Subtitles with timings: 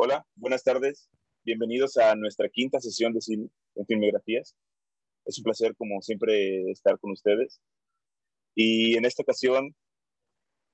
[0.00, 1.10] Hola, buenas tardes.
[1.44, 4.54] Bienvenidos a nuestra quinta sesión de cine en Filmografías.
[5.24, 7.60] Es un placer, como siempre, estar con ustedes.
[8.54, 9.74] Y en esta ocasión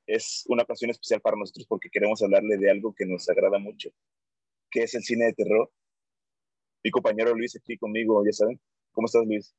[0.06, 3.88] es una ocasión especial para nosotros porque queremos hablarle de algo que nos agrada mucho,
[4.70, 5.72] que es el cine de terror.
[6.82, 8.60] Mi compañero Luis aquí conmigo, ya saben.
[8.92, 9.56] ¿Cómo estás, Luis?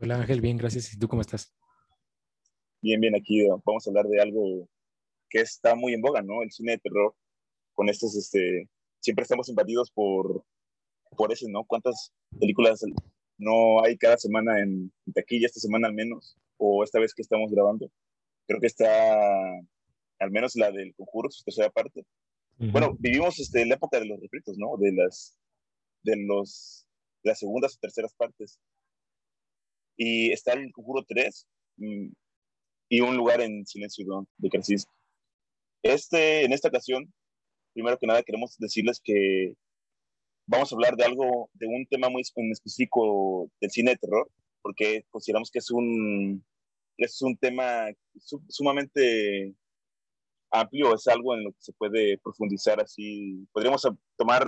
[0.00, 0.94] Hola Ángel, bien, gracias.
[0.94, 1.54] ¿Y tú cómo estás?
[2.80, 4.66] Bien, bien, aquí vamos a hablar de algo
[5.28, 6.42] que está muy en boga, ¿no?
[6.42, 7.14] El cine de terror,
[7.74, 8.70] con estos, este,
[9.02, 10.44] siempre estamos invadidos por,
[11.16, 11.64] por eso, ¿no?
[11.64, 12.80] ¿Cuántas películas
[13.36, 17.50] no hay cada semana en, taquilla, esta semana al menos, o esta vez que estamos
[17.50, 17.90] grabando?
[18.46, 19.42] Creo que está,
[20.18, 22.04] al menos la del Conjuro, su tercera parte.
[22.58, 24.76] Bueno, vivimos este, la época de los refritos, ¿no?
[24.78, 25.36] De las,
[26.04, 26.86] de los,
[27.24, 28.60] las segundas o terceras partes.
[29.96, 31.46] Y está el Conjuro 3
[31.78, 32.08] mm,
[32.90, 34.86] y un lugar en Silencio de Crisis.
[35.82, 37.12] Este, en esta ocasión,
[37.72, 39.54] primero que nada queremos decirles que
[40.46, 44.30] vamos a hablar de algo, de un tema muy específico del cine de terror,
[44.62, 46.44] porque consideramos que es un,
[46.96, 47.86] es un tema
[48.48, 49.54] sumamente
[50.50, 53.46] amplio, es algo en lo que se puede profundizar así.
[53.52, 54.44] Podríamos tomar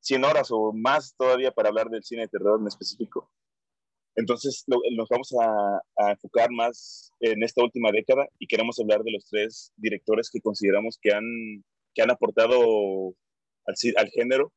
[0.00, 3.30] 100 horas o más todavía para hablar del cine de terror en específico.
[4.16, 9.24] Entonces nos vamos a, enfocar más en esta última década y queremos hablar de los
[9.26, 13.14] tres directores que consideramos que han que han aportado
[13.66, 14.52] al, al género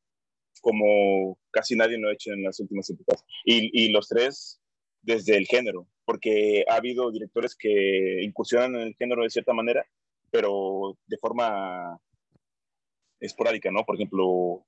[0.60, 3.22] como casi nadie lo ha hecho en las últimas épocas.
[3.44, 4.60] Y, y, los tres
[5.02, 9.84] desde el género, porque ha habido directores que incursionan en el género de cierta manera,
[10.30, 12.00] pero de forma
[13.20, 13.84] esporádica, ¿no?
[13.84, 14.64] Por ejemplo,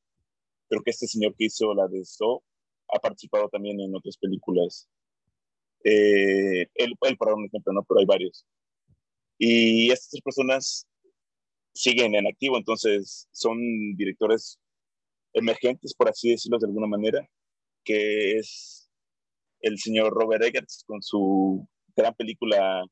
[0.68, 2.42] creo que este señor que hizo la de So
[2.88, 4.88] ha participado también en otras películas.
[5.82, 7.84] Eh, él, él, para un ejemplo, ¿no?
[7.84, 8.44] Pero hay varios.
[9.38, 10.86] Y estas tres personas
[11.76, 13.58] siguen en activo, entonces son
[13.96, 14.58] directores
[15.34, 17.28] emergentes, por así decirlo de alguna manera,
[17.84, 18.90] que es
[19.60, 22.84] el señor Robert Eggers con su gran película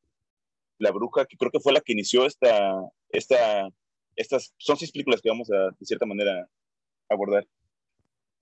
[0.78, 2.74] La Bruja, que creo que fue la que inició esta,
[3.08, 3.68] esta,
[4.16, 6.48] estas, son seis películas que vamos a, de cierta manera,
[7.08, 7.46] abordar.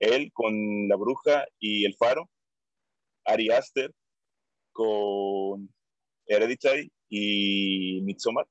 [0.01, 2.29] Él con La Bruja y El Faro,
[3.25, 3.93] Ari Aster
[4.73, 5.73] con
[6.27, 8.47] Hereditary y Midsommar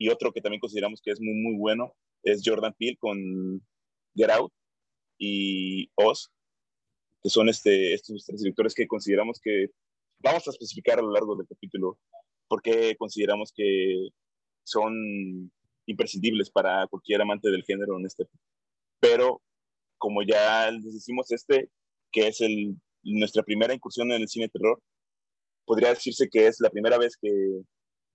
[0.00, 3.62] y otro que también consideramos que es muy, muy bueno es Jordan Peele con
[4.14, 4.52] Get Out
[5.18, 6.32] y Oz,
[7.22, 9.68] que son este, estos tres directores que consideramos que
[10.18, 11.98] vamos a especificar a lo largo del capítulo
[12.48, 14.08] porque consideramos que
[14.64, 15.52] son
[15.84, 18.26] imprescindibles para cualquier amante del género en este.
[19.00, 19.42] Pero
[19.98, 21.68] como ya les decimos, este,
[22.10, 24.82] que es el, nuestra primera incursión en el cine terror,
[25.66, 27.30] podría decirse que es la primera vez que,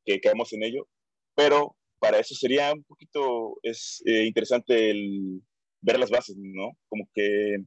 [0.03, 0.87] que caemos en ello,
[1.35, 5.41] pero para eso sería un poquito es, eh, interesante el
[5.81, 6.71] ver las bases, ¿no?
[6.89, 7.57] Como que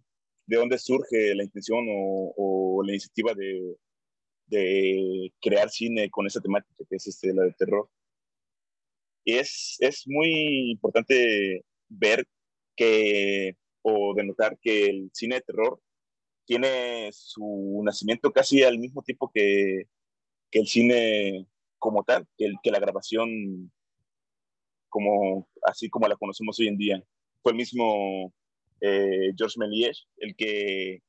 [0.46, 3.76] de dónde surge la intención o, la iniciativa de,
[4.46, 7.88] de, crear cine con esa temática que es este, la de terror.
[9.24, 12.26] Y es, es muy importante ver
[12.76, 15.80] que, o denotar que el cine de terror
[16.46, 19.84] tiene su nacimiento casi al mismo tiempo que,
[20.50, 21.46] que el cine
[21.78, 23.70] como tal, que, que la grabación
[24.88, 27.02] como, así como la conocemos hoy en día.
[27.42, 28.32] Fue el mismo
[28.80, 31.00] eh, Georges Méliès el que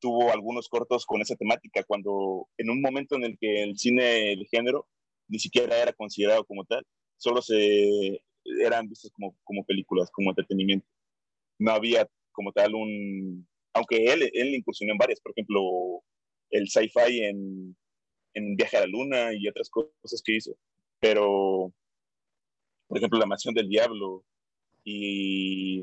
[0.00, 4.36] tuvo algunos cortos con esa temática, cuando en un momento en el que el cine
[4.36, 4.86] de género
[5.28, 6.84] ni siquiera era considerado como tal,
[7.16, 8.22] solo se
[8.60, 10.86] eran vistos como, como películas, como entretenimiento.
[11.58, 16.02] No había como tal un, aunque él, él incursionó en varias, por ejemplo,
[16.50, 17.76] el sci-fi en,
[18.34, 20.56] en Viaje a la Luna y otras cosas que hizo,
[21.00, 21.72] pero
[22.88, 24.24] por ejemplo, La Mansión del Diablo
[24.82, 25.80] y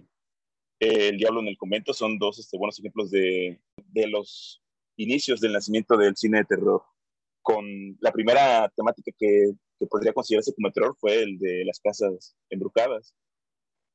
[0.80, 4.62] eh, El Diablo en el Convento son dos este, buenos ejemplos de, de los
[4.98, 6.82] inicios del nacimiento del cine de terror.
[7.44, 12.36] Con la primera temática que, que podría considerarse como terror fue el de las casas
[12.50, 13.14] embrujadas.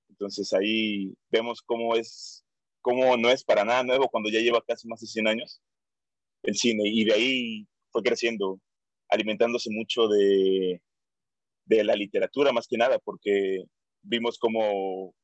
[0.08, 2.44] Entonces ahí vemos cómo es,
[2.80, 5.60] cómo no es para nada nuevo cuando ya lleva casi más de 100 años
[6.42, 8.60] el cine y de ahí fue creciendo,
[9.08, 10.80] alimentándose mucho de,
[11.64, 13.64] de la literatura más que nada, porque
[14.02, 15.14] vimos cómo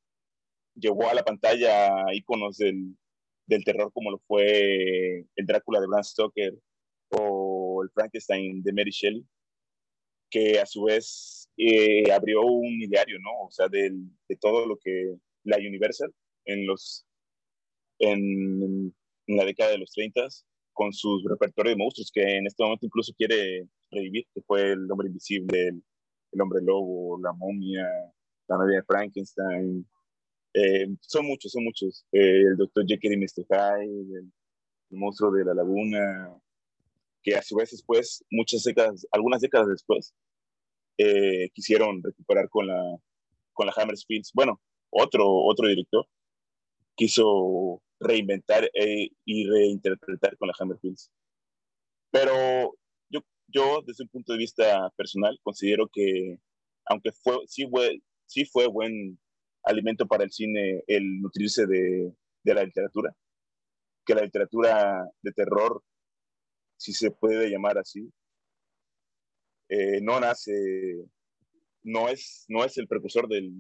[0.74, 2.96] llevó a la pantalla íconos del,
[3.46, 6.54] del terror como lo fue el Drácula de Bram Stoker
[7.10, 9.24] o el Frankenstein de Mary Shelley,
[10.30, 13.46] que a su vez eh, abrió un ideario, ¿no?
[13.46, 13.90] O sea, de,
[14.28, 16.12] de todo lo que la Universal
[16.44, 17.06] en los
[17.98, 18.94] en,
[19.26, 20.26] en la década de los 30
[20.76, 24.90] con su repertorio de monstruos que en este momento incluso quiere revivir, que fue el
[24.92, 25.82] hombre invisible, el,
[26.32, 27.86] el hombre lobo, la momia,
[28.48, 29.86] la novia de Frankenstein,
[30.54, 32.06] Eh, son muchos, son muchos.
[32.12, 32.86] Eh, el Dr.
[32.86, 33.44] Jekyll y Mr.
[33.48, 34.32] Hyde, el,
[34.90, 36.32] monstruo de la laguna,
[37.22, 40.14] que a su vez después, muchas décadas, algunas décadas después,
[40.98, 42.82] eh, quisieron recuperar con la,
[43.52, 44.32] con la Hammer Spills.
[44.34, 46.06] Bueno, otro, otro director
[46.96, 51.10] quiso reinventar y reinterpretar con la Hammer Spills.
[52.10, 52.76] Pero
[53.10, 56.38] yo, yo, desde un punto de vista personal, considero que,
[56.86, 59.18] aunque fue, sí, fue, sí fue buen
[59.64, 62.12] alimento para el cine el nutrirse de,
[62.42, 63.14] de la literatura,
[64.04, 65.82] que la literatura de terror,
[66.78, 68.10] si se puede llamar así,
[69.68, 71.04] eh, no nace,
[71.82, 73.50] no es, no es el precursor del,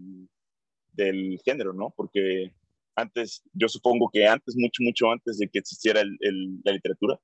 [0.92, 1.92] del género, ¿no?
[1.96, 2.52] Porque
[2.96, 7.20] antes, yo supongo que antes, mucho, mucho antes de que existiera el, la literatura,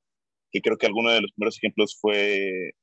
[0.53, 2.75] que creo que algunos de los primeros ejemplos fue,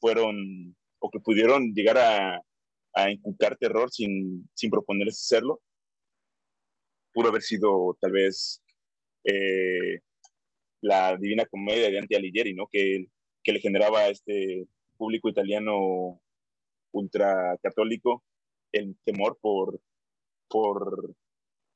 [0.00, 2.42] fueron, o que pudieron llegar a,
[2.94, 5.60] a inculcar terror sin, sin proponerse hacerlo.
[7.12, 8.62] Pudo haber sido tal vez
[9.24, 10.00] eh,
[10.80, 12.66] la Divina Comedia de Dante Alighieri, ¿no?
[12.70, 13.06] Que,
[13.42, 14.66] que le generaba a este
[14.96, 16.20] público italiano
[16.92, 18.24] ultracatólico
[18.72, 19.80] el temor por,
[20.48, 21.14] por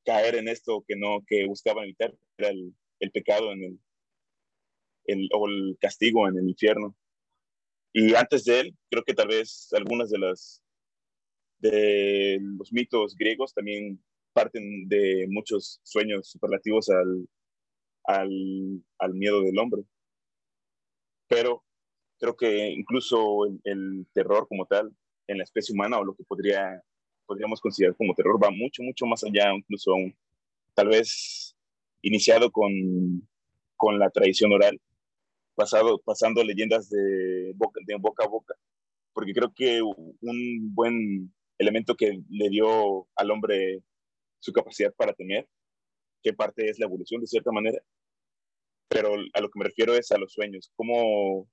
[0.05, 2.75] caer en esto que no que buscaban evitar, era el,
[3.13, 3.81] pecado en el,
[5.07, 6.97] el, o el castigo en el infierno.
[7.93, 10.63] Y antes de él, creo que tal vez algunas de las
[11.59, 14.03] de los mitos griegos también
[14.33, 17.29] parten de muchos sueños superlativos al,
[18.05, 19.85] al, al miedo del hombre.
[21.29, 21.65] Pero
[22.19, 24.95] creo que incluso el, terror como tal
[25.27, 26.83] en la especie humana o lo que podría,
[27.27, 30.15] podríamos considerar como terror va mucho, mucho más allá, incluso aún,
[30.75, 31.57] tal vez
[32.03, 33.29] iniciado con,
[33.77, 34.81] con la tradición oral,
[35.55, 38.55] pasado, pasando leyendas de boca, de boca a boca,
[39.13, 43.83] porque creo que un buen elemento que le dio al hombre
[44.41, 45.47] su capacidad para temer,
[46.23, 47.79] que parte es la evolución de cierta manera,
[48.89, 51.49] pero a lo que me refiero es a los sueños, cómo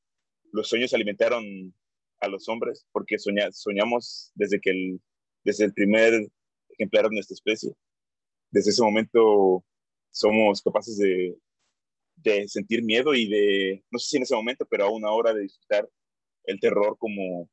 [0.52, 1.74] los sueños alimentaron
[2.20, 5.02] a los hombres, porque soñamos desde que el,
[5.44, 6.30] desde el primer
[6.70, 7.74] ejemplar de nuestra especie.
[8.52, 9.64] Desde ese momento
[10.12, 11.38] somos capaces de,
[12.48, 15.42] sentir miedo y de, no sé si en ese momento, pero a una hora de
[15.42, 15.90] disfrutar
[16.46, 17.50] el terror como,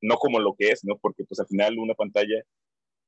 [0.00, 0.98] no como lo que es, ¿no?
[0.98, 2.42] Porque pues al final una pantalla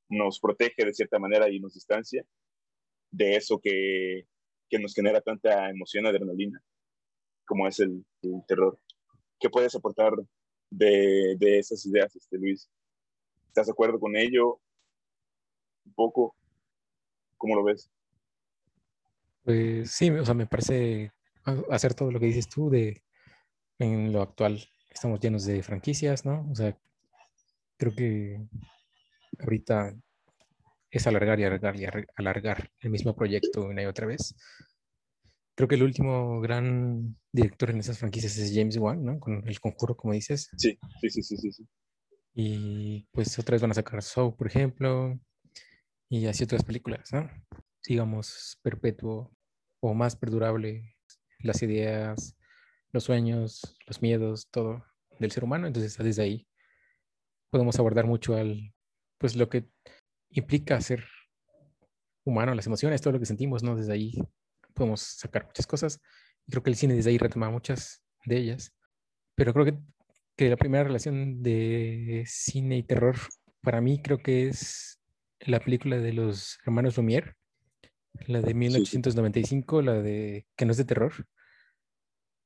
[0.09, 2.25] nos protege de cierta manera y nos distancia
[3.11, 4.27] de eso que,
[4.69, 6.63] que nos genera tanta emoción, adrenalina,
[7.47, 8.05] como es el,
[8.47, 8.79] terror.
[9.39, 10.13] ¿Qué puedes aportar
[10.71, 12.69] de, de, esas ideas, este, Luis?
[13.49, 14.61] ¿Estás de acuerdo con ello?
[15.85, 16.35] Un poco.
[17.37, 17.91] ¿Cómo lo ves?
[19.45, 21.13] Pues sí, o sea, me parece
[21.71, 23.03] hacer todo lo que dices tú de
[23.79, 24.61] en lo actual
[24.91, 26.49] estamos llenos de franquicias, ¿no?
[26.51, 26.77] O sea,
[27.77, 28.41] creo que
[29.39, 29.95] ahorita
[30.91, 31.85] es alargar y alargar y
[32.17, 34.35] alargar el mismo proyecto una y otra vez.
[35.55, 39.21] Creo que el último gran director en esas franquicias es James Wan, ¿no?
[39.21, 40.51] Con El Conjuro, como dices.
[40.57, 41.67] Sí, sí, sí, sí, sí.
[42.39, 45.19] Y pues otra vez van a sacar Soul, por ejemplo,
[46.11, 47.31] y así otras películas, ¿no?
[47.89, 49.35] Digamos, perpetuo
[49.81, 50.97] o más perdurable
[51.39, 52.37] las ideas,
[52.93, 54.85] los sueños, los miedos, todo
[55.19, 55.67] del ser humano.
[55.67, 56.47] Entonces, desde ahí
[57.51, 58.75] podemos abordar mucho al,
[59.17, 59.71] pues lo que
[60.29, 61.05] implica ser
[62.23, 63.77] humano, las emociones, todo lo que sentimos, ¿no?
[63.77, 64.13] Desde ahí
[64.75, 66.03] podemos sacar muchas cosas.
[66.51, 68.75] Creo que el cine desde ahí retoma muchas de ellas.
[69.35, 69.79] Pero creo que,
[70.37, 73.17] que la primera relación de cine y terror,
[73.63, 75.01] para mí creo que es
[75.41, 77.35] la película de los hermanos Lumière,
[78.27, 81.13] la de 1895, la de que no es de terror,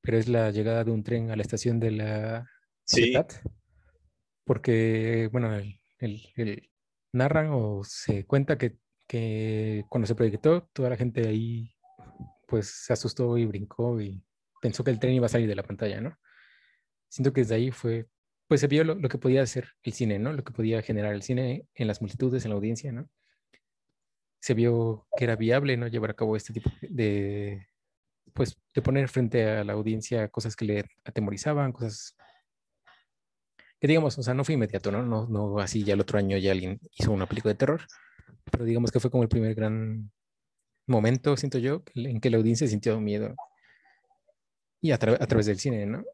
[0.02, 2.46] pero es la llegada de un tren a la estación de la
[2.84, 3.28] ciudad
[4.50, 5.48] porque, bueno,
[5.98, 6.70] el,
[7.12, 11.72] narran o se cuenta que, que, cuando se proyectó, toda la gente ahí
[12.48, 14.24] pues se asustó y brincó y
[14.60, 16.18] pensó que el tren iba a salir de la pantalla, ¿no?
[17.10, 18.06] Siento que desde ahí fue,
[18.48, 20.32] pues se vio lo, que podía hacer el cine, ¿no?
[20.32, 23.10] Lo que podía generar el cine en las multitudes, en la audiencia, ¿no?
[24.40, 25.88] Se vio que era viable, ¿no?
[25.88, 27.66] Llevar a cabo este tipo de,
[28.32, 32.16] pues, de poner frente a la audiencia cosas que le atemorizaban, cosas
[33.80, 35.02] que digamos, o sea, no fue inmediato, ¿no?
[35.02, 37.82] No, no así ya el otro año ya alguien hizo una película de terror,
[38.50, 40.10] pero digamos que fue como el primer gran
[40.86, 43.34] momento, siento yo, en que la audiencia sintió miedo
[44.82, 46.04] y a, través del cine, ¿no?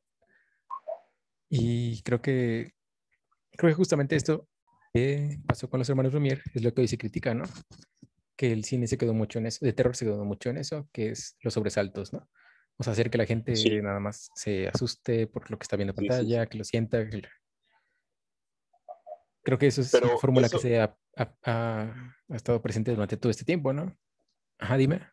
[1.49, 2.73] Y creo que,
[3.53, 4.49] creo que justamente esto
[4.93, 7.45] que pasó con los hermanos Lumière es lo que hoy se critica, ¿no?
[8.37, 10.89] Que el cine se quedó mucho en eso, de terror se quedó mucho en eso,
[10.93, 12.29] que es los sobresaltos, ¿no?
[12.79, 15.93] O sea, hacer que la gente nada más se asuste por lo que está viendo
[15.93, 17.23] en pantalla, que lo sienta, que
[19.47, 20.99] Creo que eso es una fórmula que se ha,
[22.29, 23.97] estado presente durante todo este tiempo, ¿no?
[24.59, 25.07] Ajá, dime.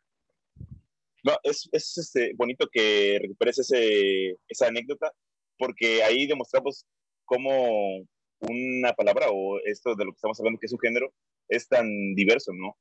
[1.24, 5.14] No, es, es este, bonito que recuperes ese, esa anécdota,
[5.58, 6.86] porque ahí demostramos
[7.26, 8.06] cómo
[8.40, 11.14] una palabra o esto de lo que estamos hablando, que es un género,
[11.48, 12.78] es tan diverso, ¿no?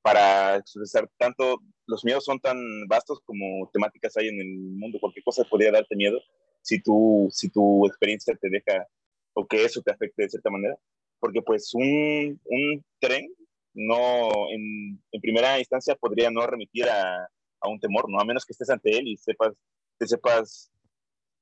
[0.00, 5.24] Para expresar tanto, los miedos son tan vastos como temáticas hay en el mundo, cualquier
[5.24, 6.20] cosa podría darte miedo
[6.62, 8.86] si tu, si tu experiencia te deja
[9.34, 10.76] o que eso te afecte de cierta manera,
[11.18, 13.28] porque pues un, un tren
[13.74, 17.28] no, en, en, primera instancia podría no remitir a,
[17.60, 18.18] a, un temor, ¿no?
[18.20, 19.52] A menos que estés ante él y sepas,
[19.98, 20.72] te sepas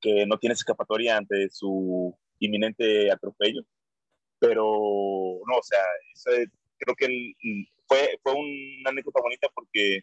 [0.04, 3.62] que no tienes escapatoria ante su inminente atropello.
[4.38, 4.62] Pero
[5.46, 5.80] no, o sea,
[6.76, 7.32] creo que
[7.88, 10.02] fue, fue una anécdota bonita porque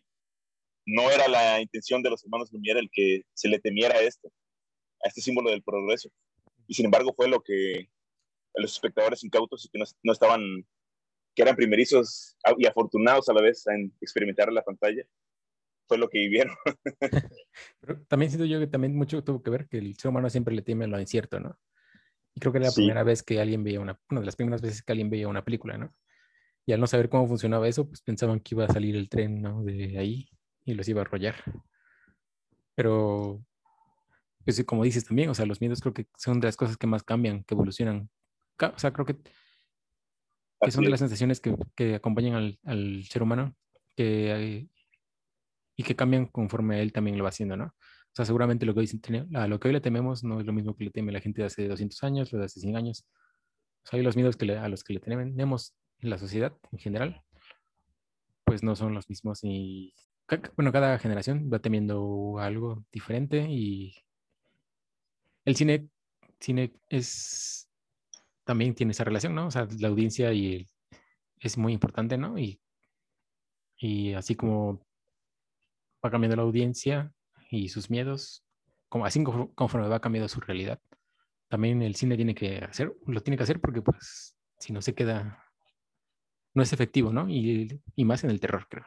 [0.88, 4.31] no era la intención de los hermanos Lumière el que se le temiera a esto,
[5.03, 6.10] a este símbolo del progreso.
[6.67, 7.88] Y sin embargo fue lo que
[8.55, 10.41] los espectadores incautos y que no, no estaban,
[11.36, 15.03] que eran primerizos y afortunados a la vez en experimentar la pantalla,
[15.91, 16.55] fue lo que vivieron.
[17.81, 20.55] Pero también siento yo que también mucho tuvo que ver que el ser humano siempre
[20.55, 21.60] le teme lo incierto, ¿no?
[22.33, 24.62] Y creo que era la primera vez que alguien veía una, una de las primeras
[24.62, 25.93] veces que alguien veía una película, ¿no?
[26.65, 29.41] Y al no saber cómo funcionaba eso, pues pensaban que iba a salir el tren,
[29.41, 29.63] ¿no?
[29.63, 30.29] De ahí
[30.63, 31.36] y los iba a arrollar.
[32.74, 33.43] Pero,
[34.45, 36.88] pues como dices también, o sea, los miedos creo que son de las cosas que
[36.88, 38.10] más cambian, que evolucionan.
[38.62, 39.17] O sea, creo que,
[40.62, 43.57] que son de las sensaciones que, que acompañan al, al, ser humano
[43.98, 44.69] que,
[45.82, 47.66] y que cambian conforme él también lo va haciendo, ¿no?
[47.66, 48.90] O sea, seguramente lo que, hoy,
[49.48, 51.48] lo que hoy le tememos no es lo mismo que le teme la gente de
[51.48, 53.08] hace 200 años, lo de hace 100 años.
[53.84, 56.80] O sea, hay los miedos que a los que le tenemos en la sociedad en
[56.80, 57.24] general,
[58.44, 59.96] pues no son los mismos y,
[60.56, 63.96] bueno, cada generación va temiendo algo diferente y
[65.46, 65.90] el cine,
[66.40, 67.68] cine es,
[68.44, 69.48] también tiene esa relación, ¿no?
[69.48, 70.68] O sea, la audiencia y
[71.40, 72.38] es muy importante, ¿no?
[72.38, 72.62] Y,
[73.78, 74.86] y así como
[76.03, 77.13] va cambiando la audiencia,
[77.51, 78.43] y sus miedos,
[78.88, 80.79] como así conforme va cambiando su realidad.
[81.50, 84.96] También el cine tiene que hacer, lo tiene que hacer porque pues si no se
[84.96, 85.46] queda,
[86.53, 87.29] no es efectivo, ¿no?
[87.29, 88.86] Y, y más en el terror, creo.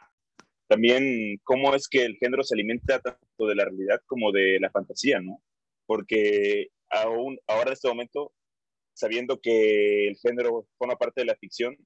[0.66, 4.71] También cómo es que el género se alimenta tanto de la realidad como de la
[4.71, 5.42] fantasía, ¿no?
[5.87, 8.33] Porque aún ahora en este momento,
[8.94, 11.76] sabiendo que el género forma parte de la ficción,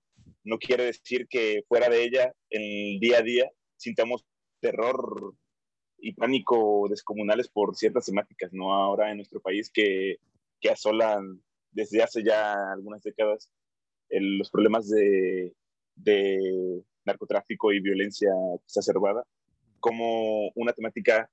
[0.45, 4.25] no quiere decir que fuera de ella, en el día a día, sintamos
[4.61, 5.35] terror
[5.99, 8.73] y pánico descomunales por ciertas temáticas, ¿no?
[8.73, 10.17] Ahora en nuestro país que,
[10.61, 13.51] que asolan desde hace ya algunas décadas
[14.11, 15.53] los problemas de,
[15.95, 18.31] de, narcotráfico y violencia
[18.65, 19.25] exacerbada,
[19.81, 21.31] como una temática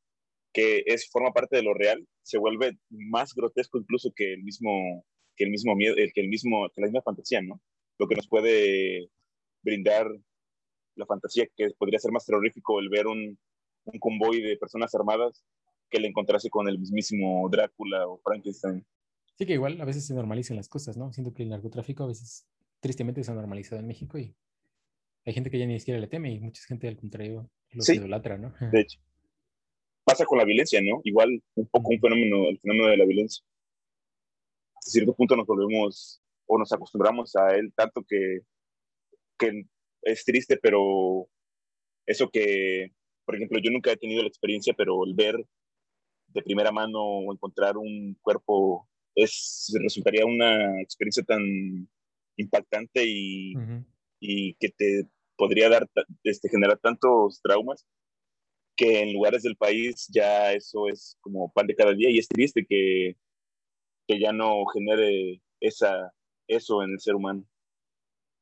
[0.53, 5.05] que es, forma parte de lo real, se vuelve más grotesco incluso que el mismo,
[5.35, 7.61] que el mismo miedo, que, el mismo, que la misma fantasía, ¿no?
[7.97, 9.09] Lo que nos puede
[9.63, 10.07] brindar
[10.95, 13.37] la fantasía, que podría ser más terrorífico el ver un,
[13.85, 15.43] un convoy de personas armadas
[15.89, 18.85] que le encontrase con el mismísimo Drácula o Frankenstein.
[19.37, 21.11] Sí, que igual a veces se normalizan las cosas, ¿no?
[21.13, 22.47] Siento que el narcotráfico a veces
[22.79, 24.35] tristemente se ha normalizado en México y
[25.25, 28.37] hay gente que ya ni siquiera le teme y mucha gente al contrario lo idolatra,
[28.37, 28.53] ¿no?
[28.71, 28.99] De hecho.
[30.03, 31.01] Pasa con la violencia, ¿no?
[31.03, 33.43] Igual un poco un fenómeno, el fenómeno de la violencia.
[34.75, 38.41] A cierto punto nos volvemos o nos acostumbramos a él tanto que,
[39.37, 39.65] que
[40.05, 41.27] es triste, pero
[42.05, 42.93] eso que
[43.25, 45.45] por ejemplo, yo nunca he tenido la experiencia, pero el ver
[46.27, 51.41] de primera mano o encontrar un cuerpo es, resultaría una experiencia tan
[52.37, 53.53] impactante y,
[54.19, 55.89] y que te podría dar,
[56.23, 57.85] este, generar tantos traumas
[58.77, 62.27] que en lugares del país ya eso es como pan de cada día y es
[62.27, 63.15] triste que,
[64.07, 66.13] que ya no genere esa,
[66.47, 67.45] eso en el ser humano.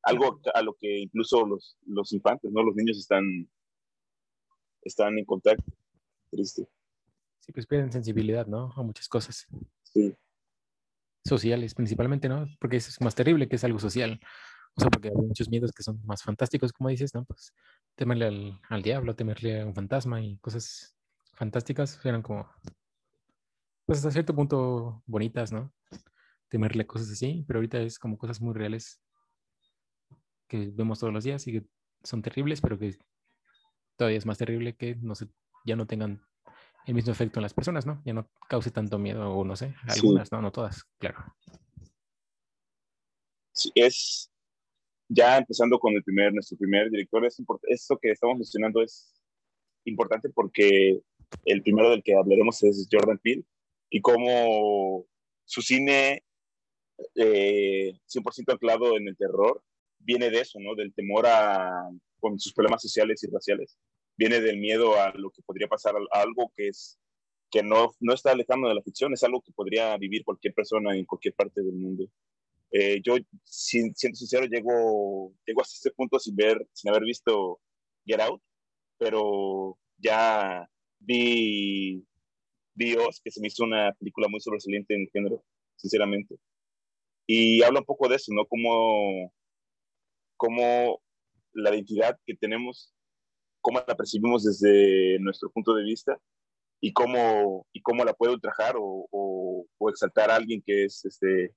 [0.04, 2.62] Algo a lo que incluso los, los infantes, ¿no?
[2.62, 3.24] los niños están
[4.86, 5.72] están en contacto.
[6.30, 6.68] Triste.
[7.40, 8.72] Sí, pues pierden sensibilidad, ¿no?
[8.76, 9.48] A muchas cosas.
[9.84, 10.16] Sí.
[11.26, 12.46] Sociales, principalmente, ¿no?
[12.60, 14.20] Porque eso es más terrible que es algo social.
[14.76, 17.26] O sea, porque hay muchos miedos que son más fantásticos, como dices, ¿no?
[17.26, 17.54] Pues
[17.96, 20.98] temerle al, al diablo, temerle a un fantasma y cosas
[21.34, 22.50] fantásticas eran como,
[23.86, 25.72] pues hasta cierto punto bonitas, ¿no?
[26.50, 29.03] Temerle cosas así, pero ahorita es como cosas muy reales
[30.54, 31.66] que vemos todos los días y que
[32.04, 32.96] son terribles, pero que
[33.98, 35.28] todavía es más terrible que no se,
[35.66, 36.22] ya no tengan
[36.86, 38.04] el mismo efecto en las personas, ¿no?
[38.06, 40.44] Ya no cause tanto miedo, o no sé, algunas, ¿no?
[40.44, 41.18] No todas, claro.
[43.52, 44.32] Sí, es
[45.10, 49.20] ya empezando con el primer, nuestro primer director, es esto que estamos mencionando es
[49.86, 51.02] importante porque
[51.46, 53.44] el primero del que hablaremos es Jordan Peele
[53.90, 55.08] y cómo
[55.46, 56.24] su cine
[57.16, 59.64] eh, 100% anclado en el terror,
[60.04, 60.76] viene de eso, ¿no?
[60.76, 63.78] Del temor a, con sus problemas sociales y raciales.
[64.16, 67.00] Viene del miedo a lo que podría pasar, a algo que es
[67.50, 70.98] que no, no está alejando de la ficción, es algo que podría vivir cualquier persona
[70.98, 72.10] en cualquier parte del mundo.
[72.72, 77.60] Eh, yo, sin, siendo sincero, llego, llego hasta este punto sin, ver, sin haber visto
[78.06, 78.42] Get Out,
[78.98, 80.68] pero ya
[81.00, 82.04] vi,
[82.74, 85.44] vi que se me hizo una película muy sobresaliente en el género,
[85.76, 86.36] sinceramente.
[87.28, 88.48] Y habla un poco de eso, ¿no?
[88.48, 89.32] Como,
[90.44, 91.02] como
[91.54, 92.94] la identidad que tenemos,
[93.62, 96.20] cómo la percibimos desde nuestro punto de vista
[96.82, 101.56] y cómo, y cómo la puede ultrajar o, o, exaltar a alguien que es este,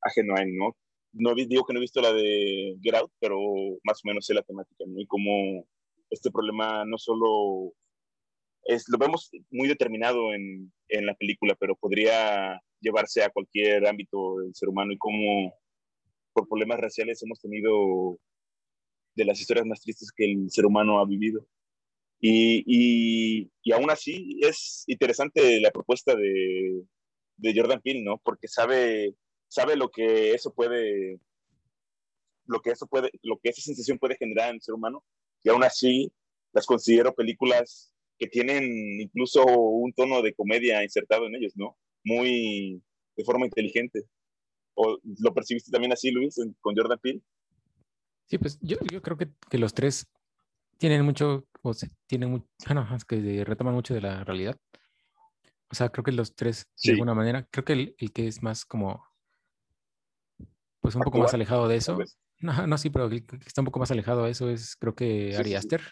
[0.00, 0.74] ajeno a él, ¿no?
[1.12, 3.38] No digo que no he visto la de Get Out, pero
[3.82, 4.98] más o menos sé la temática, ¿no?
[4.98, 5.66] Y cómo
[6.08, 7.74] este problema no solo
[8.64, 14.38] es, lo vemos muy determinado en, en la película, pero podría llevarse a cualquier ámbito
[14.38, 15.52] del ser humano y cómo
[16.34, 18.18] por problemas raciales hemos tenido
[19.14, 21.46] de las historias más tristes que el ser humano ha vivido.
[22.20, 26.82] Y, y, aún así es interesante la propuesta de,
[27.36, 28.18] de, Jordan Peele, ¿no?
[28.24, 29.14] Porque sabe,
[29.48, 31.20] sabe lo que eso puede,
[32.46, 35.04] lo que eso puede, lo que esa sensación puede generar en el ser humano.
[35.42, 36.12] Y aún así
[36.52, 38.64] las considero películas que tienen
[39.00, 41.76] incluso un tono de comedia insertado en ellos, ¿no?
[42.04, 42.82] Muy
[43.16, 44.04] de forma inteligente.
[44.74, 47.22] ¿O lo percibiste también así, Luis, con Jordan Peele?
[48.26, 50.08] Sí, pues yo, yo creo que, que, los tres
[50.78, 54.58] tienen mucho, o sea, tienen mucho, ah, no, es que retoman mucho de la realidad.
[55.70, 58.42] O sea, creo que los tres, de alguna manera, creo que el, el, que es
[58.42, 59.04] más como,
[60.80, 61.98] pues un poco más alejado de eso.
[62.40, 64.94] No, no, sí, pero el que está un poco más alejado de eso es, creo
[64.94, 65.82] que Ari Aster.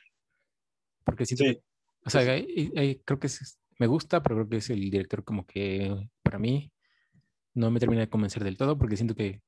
[1.04, 1.62] Porque siento que,
[2.04, 6.08] o sea, creo que es, me gusta, pero creo que es el director como que
[6.22, 6.70] para mí
[7.54, 9.42] no me termina de convencer del todo, porque siento que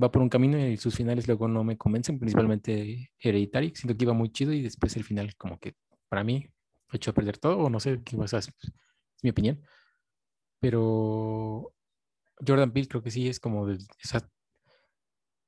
[0.00, 3.72] va por un camino y sus finales luego no me convencen, principalmente Hereditary.
[3.74, 5.74] Siento que iba muy chido y después el final, como que
[6.08, 6.48] para mí,
[6.88, 8.52] ha hecho a perder todo, o no sé qué vas a es
[9.22, 9.62] mi opinión.
[10.60, 11.74] Pero
[12.46, 13.78] Jordan Peele creo que sí es como, de,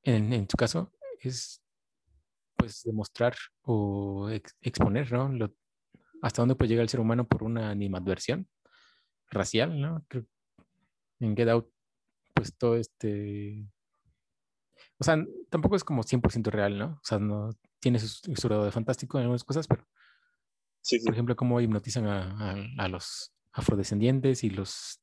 [0.03, 1.63] en, en su caso, es
[2.57, 4.29] pues demostrar o
[4.61, 5.29] exponer, ¿no?
[5.29, 5.55] Lo,
[6.23, 8.49] hasta dónde puede llegar el ser humano por una animadversión
[9.31, 10.05] racial, ¿no?
[10.09, 10.25] Creo,
[11.21, 11.71] en Get Out,
[12.35, 13.67] pues todo este
[14.99, 16.87] o sea, tampoco es como 100% real, ¿no?
[16.87, 19.87] O sea, no tiene su, su grado de fantástico en algunas cosas, pero
[20.81, 25.01] sí, por ejemplo, cómo hipnotizan a, a, los afrodescendientes y los,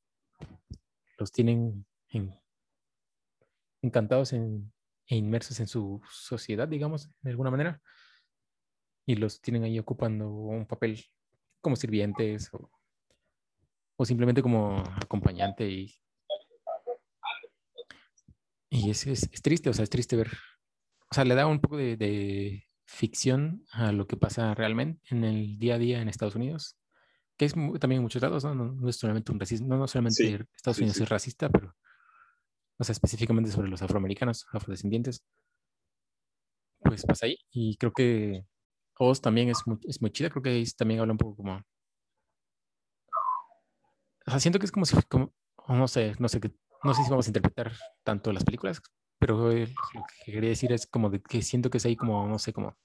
[1.17, 1.85] los tienen
[3.81, 4.71] encantados en,
[5.07, 7.81] e inmersos en su sociedad, digamos, de alguna manera,
[9.05, 11.03] y los tienen ahí ocupando un papel
[11.59, 12.71] como sirvientes o,
[13.97, 15.93] o simplemente como acompañante y
[18.71, 20.31] y es, es, triste, o sea, es triste ver,
[21.09, 25.57] o sea, le da un poco de, ficción a lo que pasa realmente en el
[25.59, 26.77] día a día en Estados Unidos,
[27.37, 28.53] que es también en muchos lados, ¿no?
[28.53, 31.75] No, es solamente un racismo, no, solamente Estados Unidos es racista, pero,
[32.77, 35.23] o sea, específicamente sobre los afroamericanos, afrodescendientes,
[36.79, 37.37] pues pasa ahí.
[37.51, 38.45] Y creo que
[38.97, 41.61] Oz también es muy, es muy chida, creo que ahí también habla un poco como...
[44.25, 45.33] O sea, siento que es como si, como,
[45.67, 46.51] no sé, no sé qué
[46.83, 47.71] no sé si vamos a interpretar
[48.03, 48.81] tanto las películas,
[49.19, 52.39] pero lo que quería decir es como de que siento que es ahí como, no
[52.39, 52.75] sé, como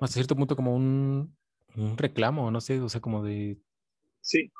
[0.00, 1.36] hasta cierto punto como un,
[1.76, 3.58] un reclamo, no sé, o sea, como de...
[4.20, 4.50] Sí,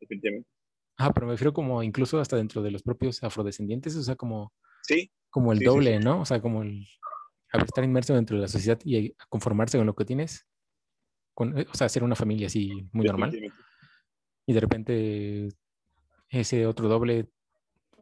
[0.00, 0.48] definitivamente.
[0.96, 4.52] Ah, pero me refiero como incluso hasta dentro de los propios afrodescendientes, o sea, como...
[4.82, 5.10] Sí.
[5.30, 6.20] Como el doble, ¿no?
[6.20, 6.86] O sea, como el
[7.52, 10.46] estar inmerso dentro de la sociedad y conformarse con lo que tienes.
[11.34, 13.32] Con, o sea, ser una familia así muy normal.
[14.46, 15.48] Y de repente
[16.30, 17.28] ese otro doble,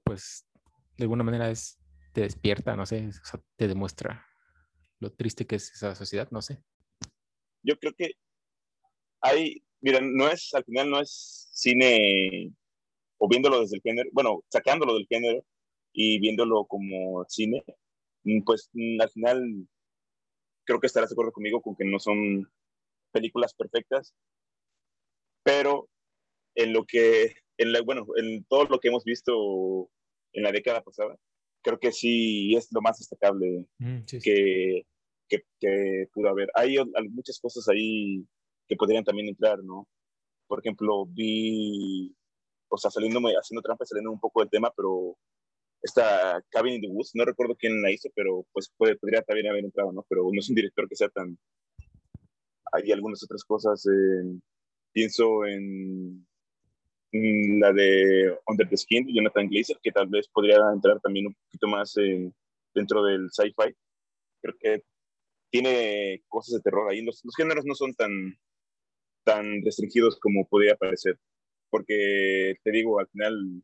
[0.05, 0.47] pues
[0.97, 1.79] de alguna manera es,
[2.12, 3.11] te despierta, no sé,
[3.57, 4.27] te demuestra
[5.01, 6.62] lo triste que es esa sociedad, no sé.
[7.62, 8.12] Yo creo que
[9.21, 12.53] hay, mira, no es, al final no es cine,
[13.19, 15.45] o viéndolo desde el género, bueno, sacándolo del género
[15.93, 17.64] y viéndolo como cine,
[18.25, 19.69] mm, pues mm, al final
[20.64, 22.51] creo que estarás de acuerdo conmigo con que no son
[23.11, 24.14] películas perfectas,
[25.43, 25.88] pero
[26.55, 29.90] en lo que en bueno, en todo lo que hemos visto
[30.33, 31.16] en la década pasada,
[31.62, 34.83] creo que sí es lo más destacable mm, Que,
[35.61, 36.49] que, pudo haber.
[36.55, 36.77] Hay
[37.11, 38.25] muchas cosas ahí
[38.66, 39.87] que podrían también entrar, ¿no?
[40.47, 42.14] Por ejemplo, vi,
[42.68, 45.18] o sea, saliéndome, haciendo trampa, saliendo un poco del tema, pero
[45.83, 49.49] esta Cabin in the Woods, no recuerdo quién la hizo, pero pues puede, podría también
[49.49, 50.07] haber entrado, ¿no?
[50.09, 51.38] Pero no es un director que sea tan...
[52.73, 53.85] Hay algunas otras cosas,
[54.92, 56.27] pienso en
[57.12, 61.35] la de Under the Skin de Jonathan Glazer, que tal vez podría entrar también un
[61.35, 62.31] poquito más eh,
[62.75, 63.75] dentro del sci-fi.
[64.42, 64.83] Creo que
[65.51, 67.03] tiene cosas de terror ahí.
[67.03, 68.38] Los, los, géneros no son tan,
[69.25, 71.18] tan restringidos como podría parecer,
[71.71, 73.62] porque te digo, al final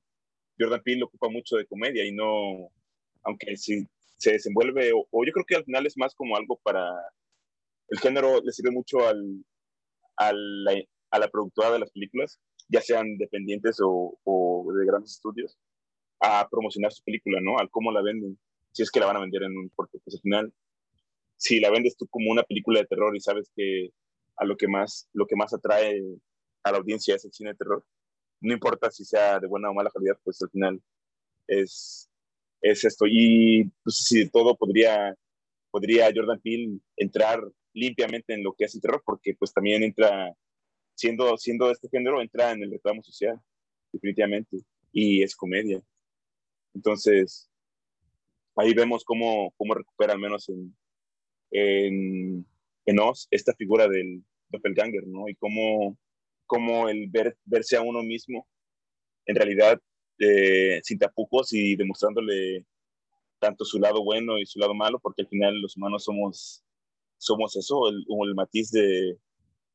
[0.58, 2.70] Jordan Peele ocupa mucho de comedia y no,
[3.22, 6.58] aunque si se desenvuelve, o, o yo creo que al final es más como algo
[6.62, 6.90] para,
[7.88, 9.44] el género le sirve mucho al,
[10.16, 15.58] al, a la productora de las películas, ya sean dependientes o, o, de grandes estudios,
[16.20, 17.58] a promocionar su película, ¿no?
[17.58, 18.38] Al cómo la venden,
[18.72, 20.52] si es que la van a vender en un, porque pues al final,
[21.36, 23.90] si la vendes tú como una película de terror y sabes que
[24.36, 26.02] a lo que más, lo que más atrae
[26.62, 27.84] a la audiencia es el cine de terror,
[28.40, 30.82] no importa si sea de buena o mala calidad, pues al final
[31.46, 32.10] es,
[32.60, 33.06] es esto.
[33.08, 35.14] Y pues si de todo podría,
[35.70, 40.32] podría Jordan Peele entrar limpiamente en lo que es el terror, porque pues también entra,
[40.94, 43.40] siendo, siendo este género, entra en el reclamo social,
[43.92, 44.58] definitivamente,
[44.92, 45.82] y es comedia.
[46.74, 47.50] Entonces,
[48.56, 50.76] ahí vemos cómo, cómo recupera al menos en,
[51.50, 52.46] en,
[52.86, 55.28] en Oz esta figura del doppelganger, ¿no?
[55.28, 55.96] Y cómo,
[56.46, 58.46] cómo el ver, verse a uno mismo,
[59.26, 59.80] en realidad,
[60.18, 62.66] eh, sin tapujos y demostrándole
[63.40, 66.64] tanto su lado bueno y su lado malo, porque al final los humanos somos
[67.18, 69.18] somos eso, el, el matiz de,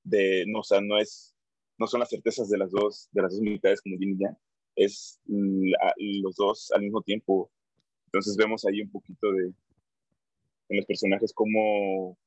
[0.10, 1.36] de, no, o sea, no es,
[1.78, 4.38] no son las certezas de las dos, de las dos militares como Jimmy ya,
[4.76, 7.52] es la, los dos al mismo tiempo.
[8.06, 9.54] Entonces vemos ahí un poquito de,
[10.70, 12.18] en los personajes cómo,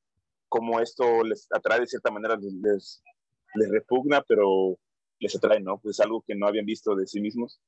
[0.49, 3.01] cómo esto les atrae de cierta manera, les,
[3.55, 4.77] les repugna, pero
[5.19, 5.79] les atrae, ¿no?
[5.79, 7.59] Pues es algo que no habían visto de sí mismos.